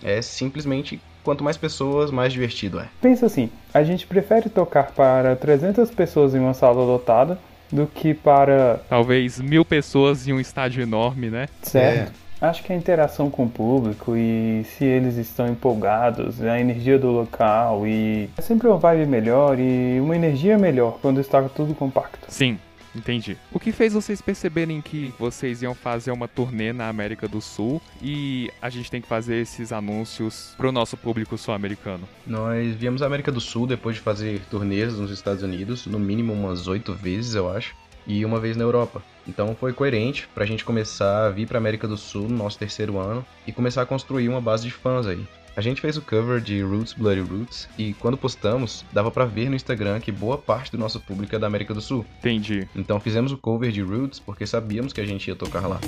é 0.01 0.21
simplesmente 0.21 1.01
quanto 1.21 1.43
mais 1.43 1.57
pessoas, 1.57 2.11
mais 2.11 2.31
divertido 2.31 2.79
é. 2.79 2.87
Pensa 3.01 3.25
assim, 3.25 3.49
a 3.73 3.83
gente 3.83 4.07
prefere 4.07 4.47
tocar 4.49 4.91
para 4.91 5.35
300 5.35 5.91
pessoas 5.91 6.33
em 6.33 6.39
uma 6.39 6.53
sala 6.53 6.81
lotada 6.81 7.37
do 7.71 7.87
que 7.87 8.13
para 8.13 8.79
Talvez 8.89 9.39
mil 9.39 9.65
pessoas 9.65 10.27
em 10.27 10.33
um 10.33 10.39
estádio 10.39 10.81
enorme, 10.81 11.29
né? 11.29 11.47
Certo. 11.61 12.27
Acho 12.39 12.63
que 12.63 12.71
a 12.71 12.75
interação 12.75 13.31
com 13.31 13.45
o 13.45 13.49
público 13.49 14.15
e 14.15 14.63
se 14.63 14.85
eles 14.85 15.17
estão 15.17 15.47
empolgados, 15.47 16.41
a 16.43 16.59
energia 16.59 16.99
do 16.99 17.09
local 17.09 17.87
e 17.87 18.29
é 18.37 18.41
sempre 18.41 18.67
uma 18.67 18.77
vibe 18.77 19.07
melhor 19.07 19.59
e 19.59 19.99
uma 19.99 20.15
energia 20.15 20.55
melhor 20.55 20.99
quando 21.01 21.19
está 21.19 21.41
tudo 21.49 21.73
compacto. 21.73 22.27
Sim, 22.27 22.59
entendi. 22.97 23.37
O 23.51 23.59
que 23.59 23.71
fez 23.71 23.93
vocês 23.93 24.21
perceberem 24.21 24.81
que 24.81 25.13
vocês 25.19 25.61
iam 25.61 25.73
fazer 25.73 26.11
uma 26.11 26.27
turnê 26.27 26.73
na 26.73 26.89
América 26.89 27.27
do 27.27 27.41
Sul 27.41 27.81
e 28.01 28.51
a 28.61 28.69
gente 28.69 28.91
tem 28.91 29.01
que 29.01 29.07
fazer 29.07 29.35
esses 29.35 29.71
anúncios 29.71 30.53
pro 30.57 30.71
nosso 30.71 30.97
público 30.97 31.37
sul-americano? 31.37 32.07
Nós 32.25 32.75
viemos 32.75 33.01
à 33.01 33.05
América 33.05 33.31
do 33.31 33.41
Sul 33.41 33.67
depois 33.67 33.95
de 33.95 34.01
fazer 34.01 34.41
turnês 34.49 34.97
nos 34.97 35.11
Estados 35.11 35.43
Unidos, 35.43 35.85
no 35.85 35.99
mínimo 35.99 36.33
umas 36.33 36.67
oito 36.67 36.93
vezes, 36.93 37.35
eu 37.35 37.49
acho, 37.49 37.75
e 38.05 38.23
uma 38.23 38.39
vez 38.39 38.55
na 38.55 38.63
Europa. 38.63 39.03
Então 39.27 39.55
foi 39.55 39.73
coerente 39.73 40.27
pra 40.33 40.45
gente 40.45 40.63
começar 40.63 41.27
a 41.27 41.29
vir 41.29 41.47
pra 41.47 41.57
América 41.57 41.87
do 41.87 41.97
Sul 41.97 42.29
no 42.29 42.37
nosso 42.37 42.57
terceiro 42.57 42.97
ano 42.97 43.25
e 43.45 43.51
começar 43.51 43.81
a 43.81 43.85
construir 43.85 44.29
uma 44.29 44.41
base 44.41 44.63
de 44.63 44.71
fãs 44.71 45.05
aí. 45.05 45.27
A 45.57 45.61
gente 45.61 45.81
fez 45.81 45.97
o 45.97 46.03
cover 46.03 46.39
de 46.39 46.61
Roots 46.61 46.93
Bloody 46.93 47.21
Roots 47.21 47.67
e 47.79 47.95
quando 47.95 48.15
postamos, 48.15 48.85
dava 48.93 49.09
pra 49.09 49.25
ver 49.25 49.49
no 49.49 49.55
Instagram 49.55 49.99
que 49.99 50.11
boa 50.11 50.37
parte 50.37 50.71
do 50.71 50.77
nosso 50.77 50.99
público 50.99 51.35
é 51.35 51.39
da 51.39 51.47
América 51.47 51.73
do 51.73 51.81
Sul. 51.81 52.05
Entendi. 52.19 52.69
Então 52.75 52.99
fizemos 52.99 53.31
o 53.31 53.37
cover 53.39 53.71
de 53.71 53.81
Roots 53.81 54.19
porque 54.19 54.45
sabíamos 54.45 54.93
que 54.93 55.01
a 55.01 55.05
gente 55.05 55.27
ia 55.27 55.35
tocar 55.35 55.65
lá. 55.65 55.79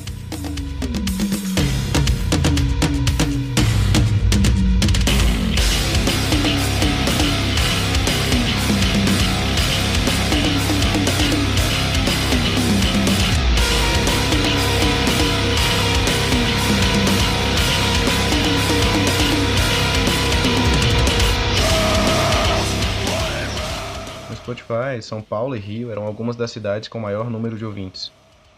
Spotify, 24.49 25.01
São 25.01 25.21
Paulo 25.21 25.55
e 25.55 25.59
Rio 25.59 25.91
eram 25.91 26.03
algumas 26.03 26.35
das 26.35 26.49
cidades 26.49 26.89
com 26.89 26.99
maior 26.99 27.29
número 27.29 27.57
de 27.57 27.65
ouvintes. 27.65 28.11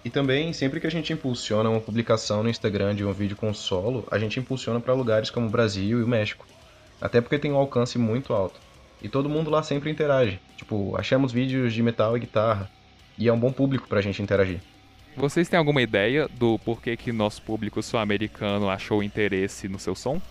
E 0.05 0.09
também, 0.09 0.53
sempre 0.53 0.79
que 0.79 0.87
a 0.87 0.91
gente 0.91 1.11
impulsiona 1.11 1.69
uma 1.69 1.81
publicação 1.81 2.41
no 2.41 2.49
Instagram 2.49 2.95
de 2.95 3.03
um 3.03 3.11
vídeo 3.11 3.35
com 3.35 3.53
solo, 3.53 4.07
a 4.09 4.17
gente 4.17 4.39
impulsiona 4.39 4.79
para 4.79 4.93
lugares 4.93 5.29
como 5.29 5.47
o 5.47 5.49
Brasil 5.49 5.99
e 5.99 6.03
o 6.03 6.07
México. 6.07 6.45
Até 6.99 7.19
porque 7.19 7.37
tem 7.37 7.51
um 7.51 7.57
alcance 7.57 7.97
muito 7.97 8.33
alto. 8.33 8.59
E 9.01 9.09
todo 9.09 9.29
mundo 9.29 9.49
lá 9.49 9.63
sempre 9.63 9.91
interage. 9.91 10.39
Tipo, 10.55 10.95
achamos 10.97 11.31
vídeos 11.31 11.73
de 11.73 11.83
metal 11.83 12.15
e 12.15 12.21
guitarra. 12.21 12.69
E 13.17 13.27
é 13.27 13.33
um 13.33 13.39
bom 13.39 13.51
público 13.51 13.87
pra 13.87 14.01
gente 14.01 14.21
interagir. 14.21 14.61
Vocês 15.17 15.49
têm 15.49 15.59
alguma 15.59 15.81
ideia 15.81 16.27
do 16.29 16.57
porquê 16.59 16.95
que 16.95 17.11
nosso 17.11 17.41
público 17.41 17.83
sul-americano 17.83 18.69
achou 18.69 19.03
interesse 19.03 19.67
no 19.67 19.77
seu 19.77 19.93
som? 19.93 20.21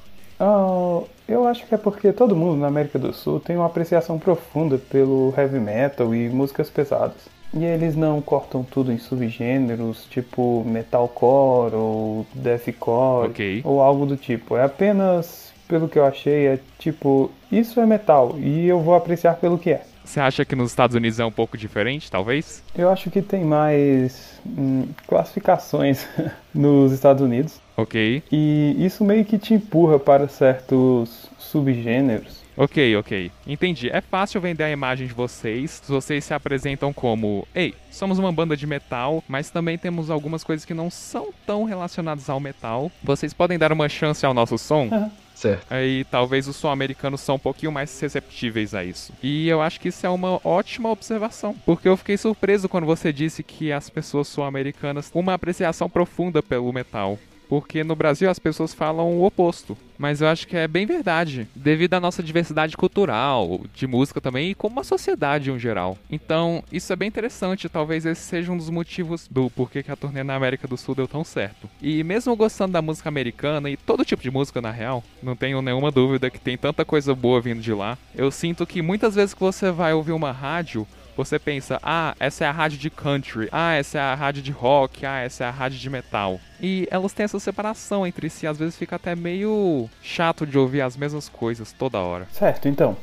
Ah, 0.40 1.02
eu 1.28 1.46
acho 1.46 1.66
que 1.66 1.74
é 1.74 1.78
porque 1.78 2.12
todo 2.12 2.34
mundo 2.34 2.58
na 2.58 2.68
América 2.68 2.98
do 2.98 3.12
Sul 3.12 3.38
tem 3.38 3.56
uma 3.56 3.66
apreciação 3.66 4.18
profunda 4.18 4.78
pelo 4.78 5.34
heavy 5.36 5.60
metal 5.60 6.14
e 6.14 6.30
músicas 6.30 6.70
pesadas. 6.70 7.28
E 7.52 7.64
eles 7.64 7.94
não 7.94 8.22
cortam 8.22 8.62
tudo 8.64 8.90
em 8.92 8.98
subgêneros, 8.98 10.06
tipo 10.08 10.64
metalcore 10.64 11.74
ou 11.74 12.26
deathcore 12.32 13.28
Ok. 13.30 13.60
ou 13.64 13.82
algo 13.82 14.06
do 14.06 14.16
tipo. 14.16 14.56
É 14.56 14.64
apenas, 14.64 15.52
pelo 15.68 15.88
que 15.88 15.98
eu 15.98 16.04
achei, 16.06 16.46
é 16.46 16.58
tipo, 16.78 17.30
isso 17.50 17.80
é 17.80 17.86
metal 17.86 18.36
e 18.38 18.66
eu 18.66 18.80
vou 18.80 18.94
apreciar 18.94 19.34
pelo 19.36 19.58
que 19.58 19.70
é. 19.72 19.82
Você 20.04 20.20
acha 20.20 20.44
que 20.44 20.56
nos 20.56 20.70
Estados 20.70 20.96
Unidos 20.96 21.20
é 21.20 21.24
um 21.24 21.30
pouco 21.30 21.56
diferente, 21.56 22.10
talvez? 22.10 22.62
Eu 22.74 22.88
acho 22.90 23.10
que 23.10 23.20
tem 23.20 23.44
mais 23.44 24.40
hum, 24.46 24.86
classificações 25.06 26.06
nos 26.54 26.92
Estados 26.92 27.22
Unidos 27.22 27.60
Ok. 27.80 28.22
e 28.30 28.76
isso 28.78 29.04
meio 29.04 29.24
que 29.24 29.38
te 29.38 29.54
empurra 29.54 29.98
para 29.98 30.28
certos 30.28 31.28
subgêneros. 31.38 32.40
Ok, 32.56 32.94
ok. 32.96 33.30
Entendi. 33.46 33.88
É 33.88 34.02
fácil 34.02 34.38
vender 34.38 34.64
a 34.64 34.70
imagem 34.70 35.06
de 35.06 35.14
vocês. 35.14 35.82
Vocês 35.88 36.24
se 36.24 36.34
apresentam 36.34 36.92
como: 36.92 37.46
Ei, 37.54 37.74
somos 37.90 38.18
uma 38.18 38.30
banda 38.30 38.54
de 38.54 38.66
metal, 38.66 39.24
mas 39.26 39.50
também 39.50 39.78
temos 39.78 40.10
algumas 40.10 40.44
coisas 40.44 40.66
que 40.66 40.74
não 40.74 40.90
são 40.90 41.32
tão 41.46 41.64
relacionadas 41.64 42.28
ao 42.28 42.38
metal. 42.38 42.92
Vocês 43.02 43.32
podem 43.32 43.58
dar 43.58 43.72
uma 43.72 43.88
chance 43.88 44.26
ao 44.26 44.34
nosso 44.34 44.58
som? 44.58 45.10
Certo. 45.34 45.72
Aí 45.72 46.04
talvez 46.04 46.46
os 46.46 46.56
sul-americanos 46.56 47.22
são 47.22 47.36
um 47.36 47.38
pouquinho 47.38 47.72
mais 47.72 47.98
receptíveis 47.98 48.74
a 48.74 48.84
isso. 48.84 49.10
E 49.22 49.48
eu 49.48 49.62
acho 49.62 49.80
que 49.80 49.88
isso 49.88 50.04
é 50.04 50.10
uma 50.10 50.38
ótima 50.44 50.90
observação, 50.90 51.56
porque 51.64 51.88
eu 51.88 51.96
fiquei 51.96 52.18
surpreso 52.18 52.68
quando 52.68 52.84
você 52.84 53.10
disse 53.10 53.42
que 53.42 53.72
as 53.72 53.88
pessoas 53.88 54.28
sul-americanas 54.28 55.08
têm 55.08 55.22
uma 55.22 55.32
apreciação 55.32 55.88
profunda 55.88 56.42
pelo 56.42 56.70
metal. 56.70 57.18
Porque 57.50 57.82
no 57.82 57.96
Brasil 57.96 58.30
as 58.30 58.38
pessoas 58.38 58.72
falam 58.72 59.08
o 59.08 59.24
oposto. 59.26 59.76
Mas 59.98 60.22
eu 60.22 60.28
acho 60.28 60.46
que 60.46 60.56
é 60.56 60.66
bem 60.66 60.86
verdade, 60.86 61.46
devido 61.54 61.92
à 61.92 62.00
nossa 62.00 62.22
diversidade 62.22 62.74
cultural, 62.74 63.60
de 63.74 63.86
música 63.86 64.18
também, 64.18 64.50
e 64.50 64.54
como 64.54 64.80
a 64.80 64.84
sociedade 64.84 65.50
em 65.50 65.58
geral. 65.58 65.98
Então, 66.08 66.64
isso 66.72 66.90
é 66.90 66.96
bem 66.96 67.08
interessante, 67.08 67.68
talvez 67.68 68.06
esse 68.06 68.22
seja 68.22 68.50
um 68.50 68.56
dos 68.56 68.70
motivos 68.70 69.28
do 69.28 69.50
porquê 69.50 69.82
que 69.82 69.90
a 69.90 69.96
turnê 69.96 70.22
na 70.22 70.36
América 70.36 70.66
do 70.66 70.76
Sul 70.76 70.94
deu 70.94 71.06
tão 71.06 71.22
certo. 71.22 71.68
E 71.82 72.02
mesmo 72.02 72.34
gostando 72.34 72.72
da 72.72 72.80
música 72.80 73.10
americana 73.10 73.68
e 73.68 73.76
todo 73.76 74.04
tipo 74.04 74.22
de 74.22 74.30
música 74.30 74.62
na 74.62 74.70
real, 74.70 75.04
não 75.22 75.36
tenho 75.36 75.60
nenhuma 75.60 75.90
dúvida 75.90 76.30
que 76.30 76.40
tem 76.40 76.56
tanta 76.56 76.84
coisa 76.84 77.14
boa 77.14 77.40
vindo 77.40 77.60
de 77.60 77.74
lá. 77.74 77.98
Eu 78.14 78.30
sinto 78.30 78.64
que 78.64 78.80
muitas 78.80 79.16
vezes 79.16 79.34
que 79.34 79.40
você 79.40 79.70
vai 79.70 79.92
ouvir 79.92 80.12
uma 80.12 80.32
rádio, 80.32 80.86
você 81.16 81.38
pensa, 81.38 81.78
ah, 81.82 82.14
essa 82.18 82.44
é 82.44 82.48
a 82.48 82.52
rádio 82.52 82.78
de 82.78 82.88
country, 82.90 83.48
ah, 83.52 83.74
essa 83.74 83.98
é 83.98 84.00
a 84.00 84.14
rádio 84.14 84.42
de 84.42 84.50
rock, 84.50 85.04
ah, 85.04 85.18
essa 85.20 85.44
é 85.44 85.46
a 85.48 85.50
rádio 85.50 85.78
de 85.78 85.90
metal. 85.90 86.40
E 86.60 86.86
elas 86.90 87.12
têm 87.12 87.24
essa 87.24 87.38
separação 87.40 88.06
entre 88.06 88.28
si, 88.30 88.46
às 88.46 88.58
vezes 88.58 88.76
fica 88.76 88.96
até 88.96 89.14
meio 89.14 89.88
chato 90.02 90.46
de 90.46 90.58
ouvir 90.58 90.80
as 90.82 90.96
mesmas 90.96 91.28
coisas 91.28 91.72
toda 91.72 91.98
hora. 91.98 92.26
Certo, 92.32 92.68
então, 92.68 92.96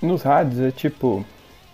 nos 0.00 0.22
rádios 0.22 0.60
é 0.60 0.70
tipo, 0.70 1.24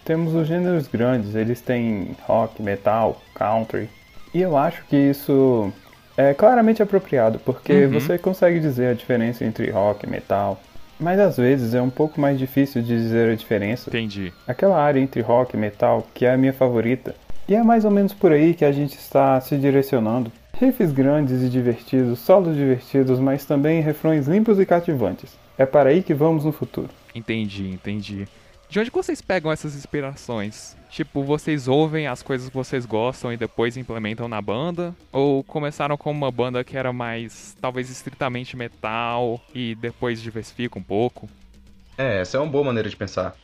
temos 0.05 0.35
os 0.35 0.47
gêneros 0.47 0.87
grandes, 0.89 1.35
eles 1.35 1.61
têm 1.61 2.17
rock, 2.27 2.63
metal, 2.63 3.21
country. 3.35 3.89
E 4.35 4.41
eu 4.41 4.57
acho 4.57 4.83
que 4.87 4.97
isso 4.97 5.71
é 6.17 6.33
claramente 6.35 6.83
apropriado, 6.83 7.39
porque 7.39 7.85
Uhum. 7.87 7.93
você 8.01 8.17
consegue 8.19 8.61
dizer 8.61 8.89
a 8.89 8.95
diferença 8.95 9.45
entre 9.45 9.71
rock 9.71 10.07
e 10.07 10.09
metal. 10.09 10.61
Mas 11.03 11.19
às 11.19 11.37
vezes 11.37 11.75
é 11.75 11.83
um 11.83 11.91
pouco 11.91 12.21
mais 12.21 12.39
difícil 12.39 12.81
de 12.81 12.97
dizer 12.97 13.31
a 13.31 13.35
diferença. 13.35 13.91
Entendi. 13.91 14.33
Aquela 14.47 14.81
área 14.81 15.01
entre 15.01 15.21
rock 15.21 15.57
e 15.57 15.59
metal, 15.59 16.07
que 16.15 16.25
é 16.25 16.33
a 16.33 16.37
minha 16.37 16.53
favorita. 16.53 17.15
E 17.49 17.55
é 17.57 17.63
mais 17.63 17.85
ou 17.85 17.91
menos 17.91 18.15
por 18.15 18.31
aí 18.31 18.55
que 18.55 18.65
a 18.65 18.71
gente 18.71 18.97
está 18.97 19.41
se 19.41 19.57
direcionando. 19.57 20.31
Riffs 20.55 20.93
grandes 20.93 21.43
e 21.43 21.49
divertidos, 21.49 22.21
solos 22.21 22.57
divertidos, 22.57 23.19
mas 23.19 23.45
também 23.45 23.83
refrões 23.83 24.29
limpos 24.29 24.61
e 24.61 24.65
cativantes. 24.65 25.37
É 25.59 25.67
para 25.67 25.91
aí 25.91 26.03
que 26.03 26.15
vamos 26.15 26.45
no 26.45 26.53
futuro. 26.53 26.89
Entendi, 27.15 27.69
entendi. 27.69 28.29
De 28.73 28.81
onde 28.81 28.89
vocês 28.89 29.21
pegam 29.21 29.53
essas 29.53 29.77
inspirações? 29.77 30.75
Tipo, 30.89 31.23
vocês 31.23 31.69
ouvem 31.69 32.07
as 32.07 32.23
coisas 32.23 32.49
que 32.49 32.55
vocês 32.55 32.87
gostam 32.87 33.31
e 33.31 33.37
depois 33.37 33.77
implementam 33.77 34.27
na 34.29 34.41
banda? 34.41 34.97
Ou 35.13 35.45
começaram 35.45 35.95
com 35.99 36.11
uma 36.11 36.31
banda 36.31 36.65
que 36.65 36.75
era 36.75 36.91
mais, 36.91 37.55
talvez, 37.61 37.91
estritamente 37.91 38.57
metal 38.57 39.39
e 39.55 39.75
depois 39.75 40.23
diversifica 40.23 40.79
um 40.79 40.83
pouco? 40.83 41.29
É, 41.99 42.23
essa 42.23 42.39
é 42.39 42.41
uma 42.41 42.51
boa 42.51 42.65
maneira 42.65 42.89
de 42.89 42.97
pensar. 42.97 43.37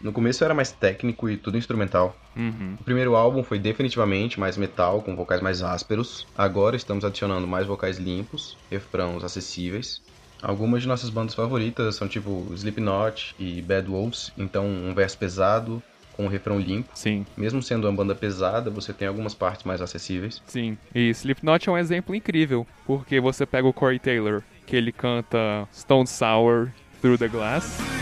No 0.00 0.12
começo 0.12 0.44
era 0.44 0.54
mais 0.54 0.70
técnico 0.70 1.28
e 1.28 1.36
tudo 1.36 1.58
instrumental. 1.58 2.16
Uhum. 2.36 2.76
O 2.78 2.84
primeiro 2.84 3.16
álbum 3.16 3.42
foi 3.42 3.58
definitivamente 3.58 4.38
mais 4.38 4.56
metal, 4.56 5.02
com 5.02 5.16
vocais 5.16 5.42
mais 5.42 5.64
ásperos. 5.64 6.28
Agora 6.38 6.76
estamos 6.76 7.04
adicionando 7.04 7.44
mais 7.44 7.66
vocais 7.66 7.98
limpos, 7.98 8.56
refrãos 8.70 9.24
acessíveis. 9.24 10.00
Algumas 10.42 10.82
de 10.82 10.88
nossas 10.88 11.10
bandas 11.10 11.34
favoritas 11.34 11.94
são 11.96 12.08
tipo 12.08 12.46
Slipknot 12.54 13.34
e 13.38 13.60
Bad 13.62 13.88
Wolves, 13.88 14.32
então 14.38 14.66
um 14.66 14.94
verso 14.94 15.18
pesado 15.18 15.82
com 16.16 16.24
um 16.24 16.28
refrão 16.28 16.58
limpo. 16.58 16.90
Sim, 16.94 17.24
Mesmo 17.36 17.62
sendo 17.62 17.86
uma 17.86 17.96
banda 17.96 18.14
pesada, 18.14 18.70
você 18.70 18.92
tem 18.92 19.06
algumas 19.08 19.34
partes 19.34 19.64
mais 19.64 19.80
acessíveis. 19.80 20.42
sim. 20.46 20.76
E 20.94 21.10
Slipknot 21.10 21.68
é 21.68 21.72
um 21.72 21.78
exemplo 21.78 22.14
incrível, 22.14 22.66
porque 22.86 23.20
você 23.20 23.44
pega 23.46 23.66
o 23.68 23.72
Corey 23.72 23.98
Taylor, 23.98 24.42
que 24.66 24.76
ele 24.76 24.92
canta 24.92 25.68
Stone 25.74 26.06
Sour 26.06 26.68
Through 27.00 27.18
the 27.18 27.28
Glass. 27.28 27.99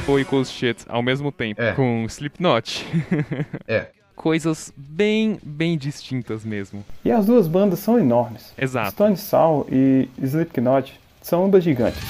People 0.00 0.20
Equals 0.20 0.50
Shit 0.50 0.84
ao 0.88 1.02
mesmo 1.02 1.30
tempo, 1.30 1.62
É. 1.62 1.72
com 1.72 2.04
Slipknot. 2.06 2.84
É, 3.68 3.86
Coisas 4.16 4.72
bem, 4.76 5.38
bem 5.42 5.76
distintas 5.76 6.44
mesmo. 6.44 6.84
E 7.04 7.10
as 7.10 7.26
duas 7.26 7.46
bandas 7.48 7.78
são 7.80 7.98
enormes. 7.98 8.52
Exato. 8.56 8.92
Stone 8.92 9.16
Sour 9.16 9.66
e 9.70 10.08
Slipknot 10.22 10.98
são 11.20 11.44
ambas 11.44 11.62
gigantes. 11.64 12.00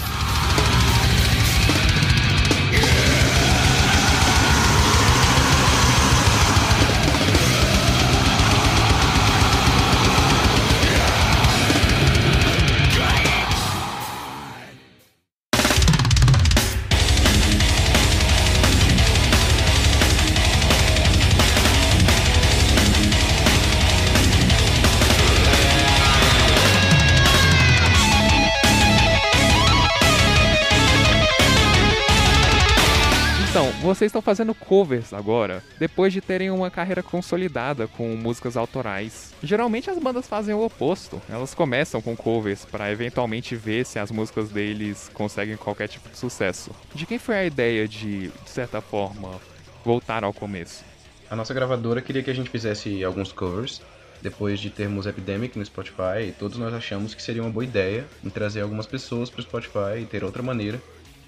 Vocês 34.05 34.11
estão 34.11 34.23
fazendo 34.23 34.55
covers 34.55 35.14
agora, 35.14 35.62
depois 35.79 36.12
de 36.12 36.21
terem 36.21 36.51
uma 36.51 36.71
carreira 36.71 37.03
consolidada 37.03 37.87
com 37.87 38.14
músicas 38.14 38.55
autorais. 38.55 39.33
Geralmente 39.43 39.88
as 39.88 39.99
bandas 39.99 40.29
fazem 40.29 40.55
o 40.55 40.62
oposto. 40.62 41.23
Elas 41.29 41.55
começam 41.55 42.03
com 42.03 42.14
covers 42.14 42.67
para 42.67 42.93
eventualmente 42.93 43.57
ver 43.57 43.87
se 43.87 43.99
as 43.99 44.11
músicas 44.11 44.51
deles 44.51 45.11
conseguem 45.14 45.57
qualquer 45.57 45.88
tipo 45.88 46.11
de 46.11 46.19
sucesso. 46.19 46.71
De 46.95 47.07
quem 47.07 47.19
foi 47.19 47.37
a 47.37 47.45
ideia 47.47 47.88
de, 47.88 48.29
de 48.29 48.51
certa 48.51 48.83
forma, 48.83 49.40
voltar 49.83 50.23
ao 50.23 50.35
começo? 50.35 50.85
A 51.31 51.37
nossa 51.37 51.55
gravadora 51.55 52.03
queria 52.03 52.23
que 52.23 52.31
a 52.31 52.35
gente 52.35 52.51
fizesse 52.51 53.03
alguns 53.03 53.33
covers. 53.33 53.81
Depois 54.21 54.61
de 54.61 54.71
termos 54.71 55.07
Epidemic 55.07 55.59
no 55.59 55.64
Spotify, 55.64 56.35
todos 56.38 56.59
nós 56.59 56.73
achamos 56.73 57.14
que 57.14 57.23
seria 57.23 57.43
uma 57.43 57.51
boa 57.51 57.64
ideia 57.64 58.05
em 58.23 58.31
trazer 58.31 58.61
algumas 58.61 58.87
pessoas 58.87 59.29
para 59.29 59.40
o 59.40 59.43
Spotify 59.43 60.01
e 60.03 60.07
ter 60.07 60.25
outra 60.25 60.43
maneira 60.43 60.81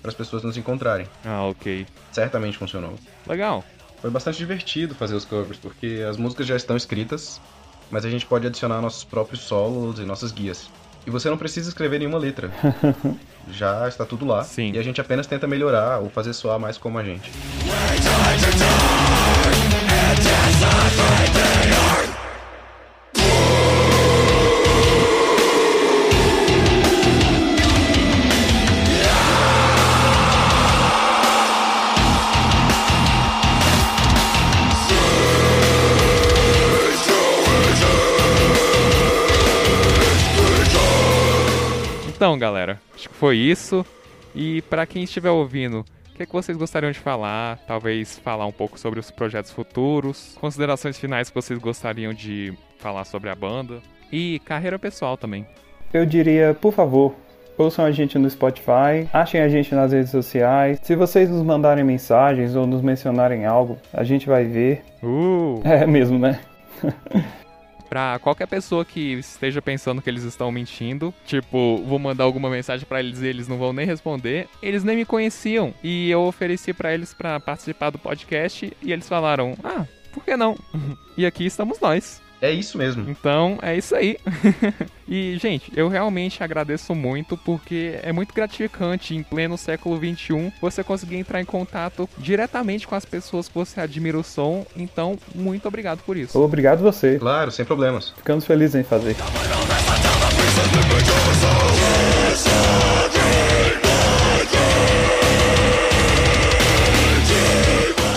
para 0.07 0.13
as 0.13 0.17
pessoas 0.17 0.45
nos 0.45 0.57
encontrarem. 0.57 1.09
Ah, 1.25 1.43
ok. 1.43 1.85
Certamente 2.13 2.57
funcionou. 2.57 2.95
Legal. 3.27 3.65
Foi 4.01 4.09
bastante 4.09 4.39
divertido 4.39 4.95
fazer 4.95 5.17
os 5.17 5.25
covers, 5.25 5.59
porque 5.59 6.05
as 6.09 6.17
músicas 6.17 6.47
já 6.47 6.55
estão 6.55 6.77
escritas, 6.77 7.41
mas 7.91 8.05
a 8.05 8.11
gente 8.11 8.25
pode 8.25 8.47
adicionar 8.47 8.81
nossos 8.81 9.03
próprios 9.03 9.41
solos 9.41 9.99
e 9.99 10.03
nossas 10.03 10.31
guias. 10.31 10.71
E 11.05 11.11
você 11.11 11.29
não 11.29 11.37
precisa 11.37 11.69
escrever 11.69 11.99
nenhuma 11.99 12.19
letra. 12.19 12.51
já 13.51 13.89
está 13.89 14.05
tudo 14.05 14.25
lá. 14.25 14.45
Sim. 14.45 14.73
E 14.75 14.79
a 14.79 14.83
gente 14.83 15.01
apenas 15.01 15.27
tenta 15.27 15.47
melhorar 15.47 15.99
ou 15.99 16.09
fazer 16.09 16.33
soar 16.33 16.61
mais 16.61 16.79
como 16.79 16.99
a 16.99 17.05
gente. 17.05 17.31
Então, 42.17 42.39
galera, 42.39 42.81
acho 42.95 43.11
que 43.11 43.15
foi 43.15 43.37
isso. 43.37 43.85
E 44.35 44.63
para 44.63 44.87
quem 44.87 45.05
estiver 45.05 45.29
ouvindo, 45.29 45.81
o 45.81 46.17
que, 46.17 46.23
é 46.23 46.27
que 46.27 46.33
vocês 46.33 46.57
gostariam 46.57 46.91
de 46.91 46.99
falar? 46.99 47.59
Talvez 47.67 48.19
falar 48.19 48.47
um 48.47 48.53
pouco 48.53 48.81
sobre 48.81 48.99
os 48.99 49.11
projetos 49.11 49.51
futuros, 49.51 50.35
considerações 50.41 50.99
finais 50.99 51.29
que 51.29 51.35
vocês 51.35 51.59
gostariam 51.59 52.15
de 52.15 52.55
falar 52.79 53.05
sobre 53.05 53.29
a 53.29 53.35
banda 53.35 53.83
e 54.11 54.41
carreira 54.47 54.79
pessoal 54.79 55.19
também. 55.19 55.47
Eu 55.93 56.07
diria, 56.07 56.57
por 56.59 56.73
favor, 56.73 57.15
ouçam 57.59 57.85
a 57.85 57.91
gente 57.91 58.19
no 58.19 58.31
Spotify, 58.31 59.07
achem 59.13 59.43
a 59.43 59.49
gente 59.51 59.75
nas 59.75 59.93
redes 59.93 60.11
sociais. 60.11 60.79
Se 60.83 60.97
vocês 60.97 61.29
nos 61.29 61.43
mandarem 61.43 61.85
mensagens 61.85 62.57
ou 62.57 62.67
nos 62.67 62.81
mencionarem 62.81 63.45
algo, 63.45 63.77
a 63.93 64.03
gente 64.05 64.27
vai 64.27 64.45
ver. 64.45 64.83
Uh! 65.03 65.61
É 65.69 65.87
mesmo, 65.87 66.19
né? 66.19 66.41
Pra 67.89 68.19
qualquer 68.19 68.47
pessoa 68.47 68.85
que 68.85 69.15
esteja 69.15 69.63
pensando 69.63 70.03
que 70.03 70.11
eles 70.11 70.25
estão 70.25 70.51
mentindo, 70.51 71.15
tipo, 71.25 71.83
vou 71.87 71.99
mandar 71.99 72.25
alguma 72.25 72.51
mensagem 72.51 72.87
para 72.87 73.01
eles 73.01 73.21
e 73.21 73.27
eles 73.27 73.49
não 73.49 73.59
vão 73.59 73.73
nem 73.73 73.87
responder, 73.87 74.49
eles 74.63 74.85
nem 74.85 74.97
me 74.97 75.05
conheciam. 75.05 75.73
E 75.83 76.11
eu 76.11 76.23
ofereci 76.23 76.73
para 76.73 76.93
eles 76.93 77.15
para 77.15 77.39
participar 77.41 77.91
do 77.91 77.99
podcast 77.99 78.73
e 78.83 78.93
eles 78.93 79.09
falaram: 79.09 79.57
"Ah, 79.63 79.85
por 80.13 80.25
que 80.25 80.37
não?" 80.37 80.57
e 81.17 81.25
aqui 81.25 81.47
estamos 81.47 81.81
nós. 81.81 82.21
É 82.41 82.51
isso 82.51 82.77
mesmo. 82.77 83.09
Então, 83.09 83.59
é 83.63 83.77
isso 83.77 83.95
aí. 83.95 84.19
e, 85.09 85.39
gente, 85.39 85.73
eu 85.77 85.89
realmente 85.89 86.43
agradeço 86.43 86.95
muito 86.95 87.37
porque 87.37 87.99
é 88.03 88.13
muito 88.13 88.35
gratificante 88.35 89.15
em 89.15 89.23
pleno 89.23 89.57
século 89.57 89.97
XXI 89.97 90.53
você 90.61 90.85
conseguir 90.85 91.17
entrar 91.17 91.41
em 91.41 91.45
contato 91.45 92.09
diretamente 92.19 92.87
com 92.87 92.95
as 92.95 93.05
pessoas 93.05 93.49
que 93.49 93.55
você 93.55 93.81
admira 93.81 94.19
o 94.19 94.25
som. 94.25 94.67
Então, 94.77 95.19
muito 95.35 95.67
obrigado 95.67 96.03
por 96.05 96.17
isso. 96.17 96.39
Obrigado 96.39 96.81
você. 96.81 97.19
Claro, 97.19 97.51
sem 97.51 97.65
problemas. 97.65 98.11
Ficamos 98.11 98.45
felizes 98.45 98.75
em 98.75 98.85
fazer. 98.85 99.17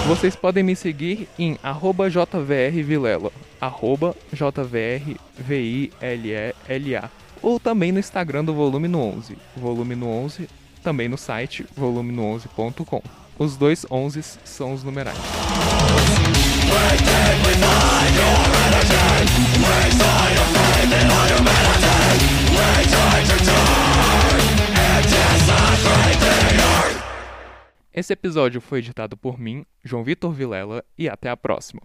Vocês 0.10 0.36
podem 0.36 0.64
me 0.64 0.76
seguir 0.76 1.30
em 1.38 1.60
arroba 1.62 2.10
jvrvilela, 2.10 3.32
arroba 3.62 4.16
jvrvillela, 4.34 7.12
ou 7.44 7.60
também 7.60 7.92
no 7.92 8.00
Instagram 8.00 8.44
do 8.44 8.56
Volume 8.56 8.88
no 8.88 9.00
11, 9.00 9.38
Volume 9.56 9.94
no 9.94 10.08
11, 10.08 10.50
também 10.84 11.08
no 11.08 11.16
site 11.16 11.64
volumeno11.com. 11.80 13.04
Os 13.38 13.56
dois 13.56 13.86
11 13.88 14.24
são 14.44 14.74
os 14.74 14.84
numerais. 14.84 15.16
Esse 28.00 28.14
episódio 28.14 28.62
foi 28.62 28.80
editado 28.80 29.18
por 29.18 29.38
mim, 29.38 29.66
João 29.84 30.06
Vitor 30.06 30.32
Vilela, 30.32 30.86
e 30.98 31.10
até 31.10 31.30
a 31.30 31.36
próxima. 31.36 31.82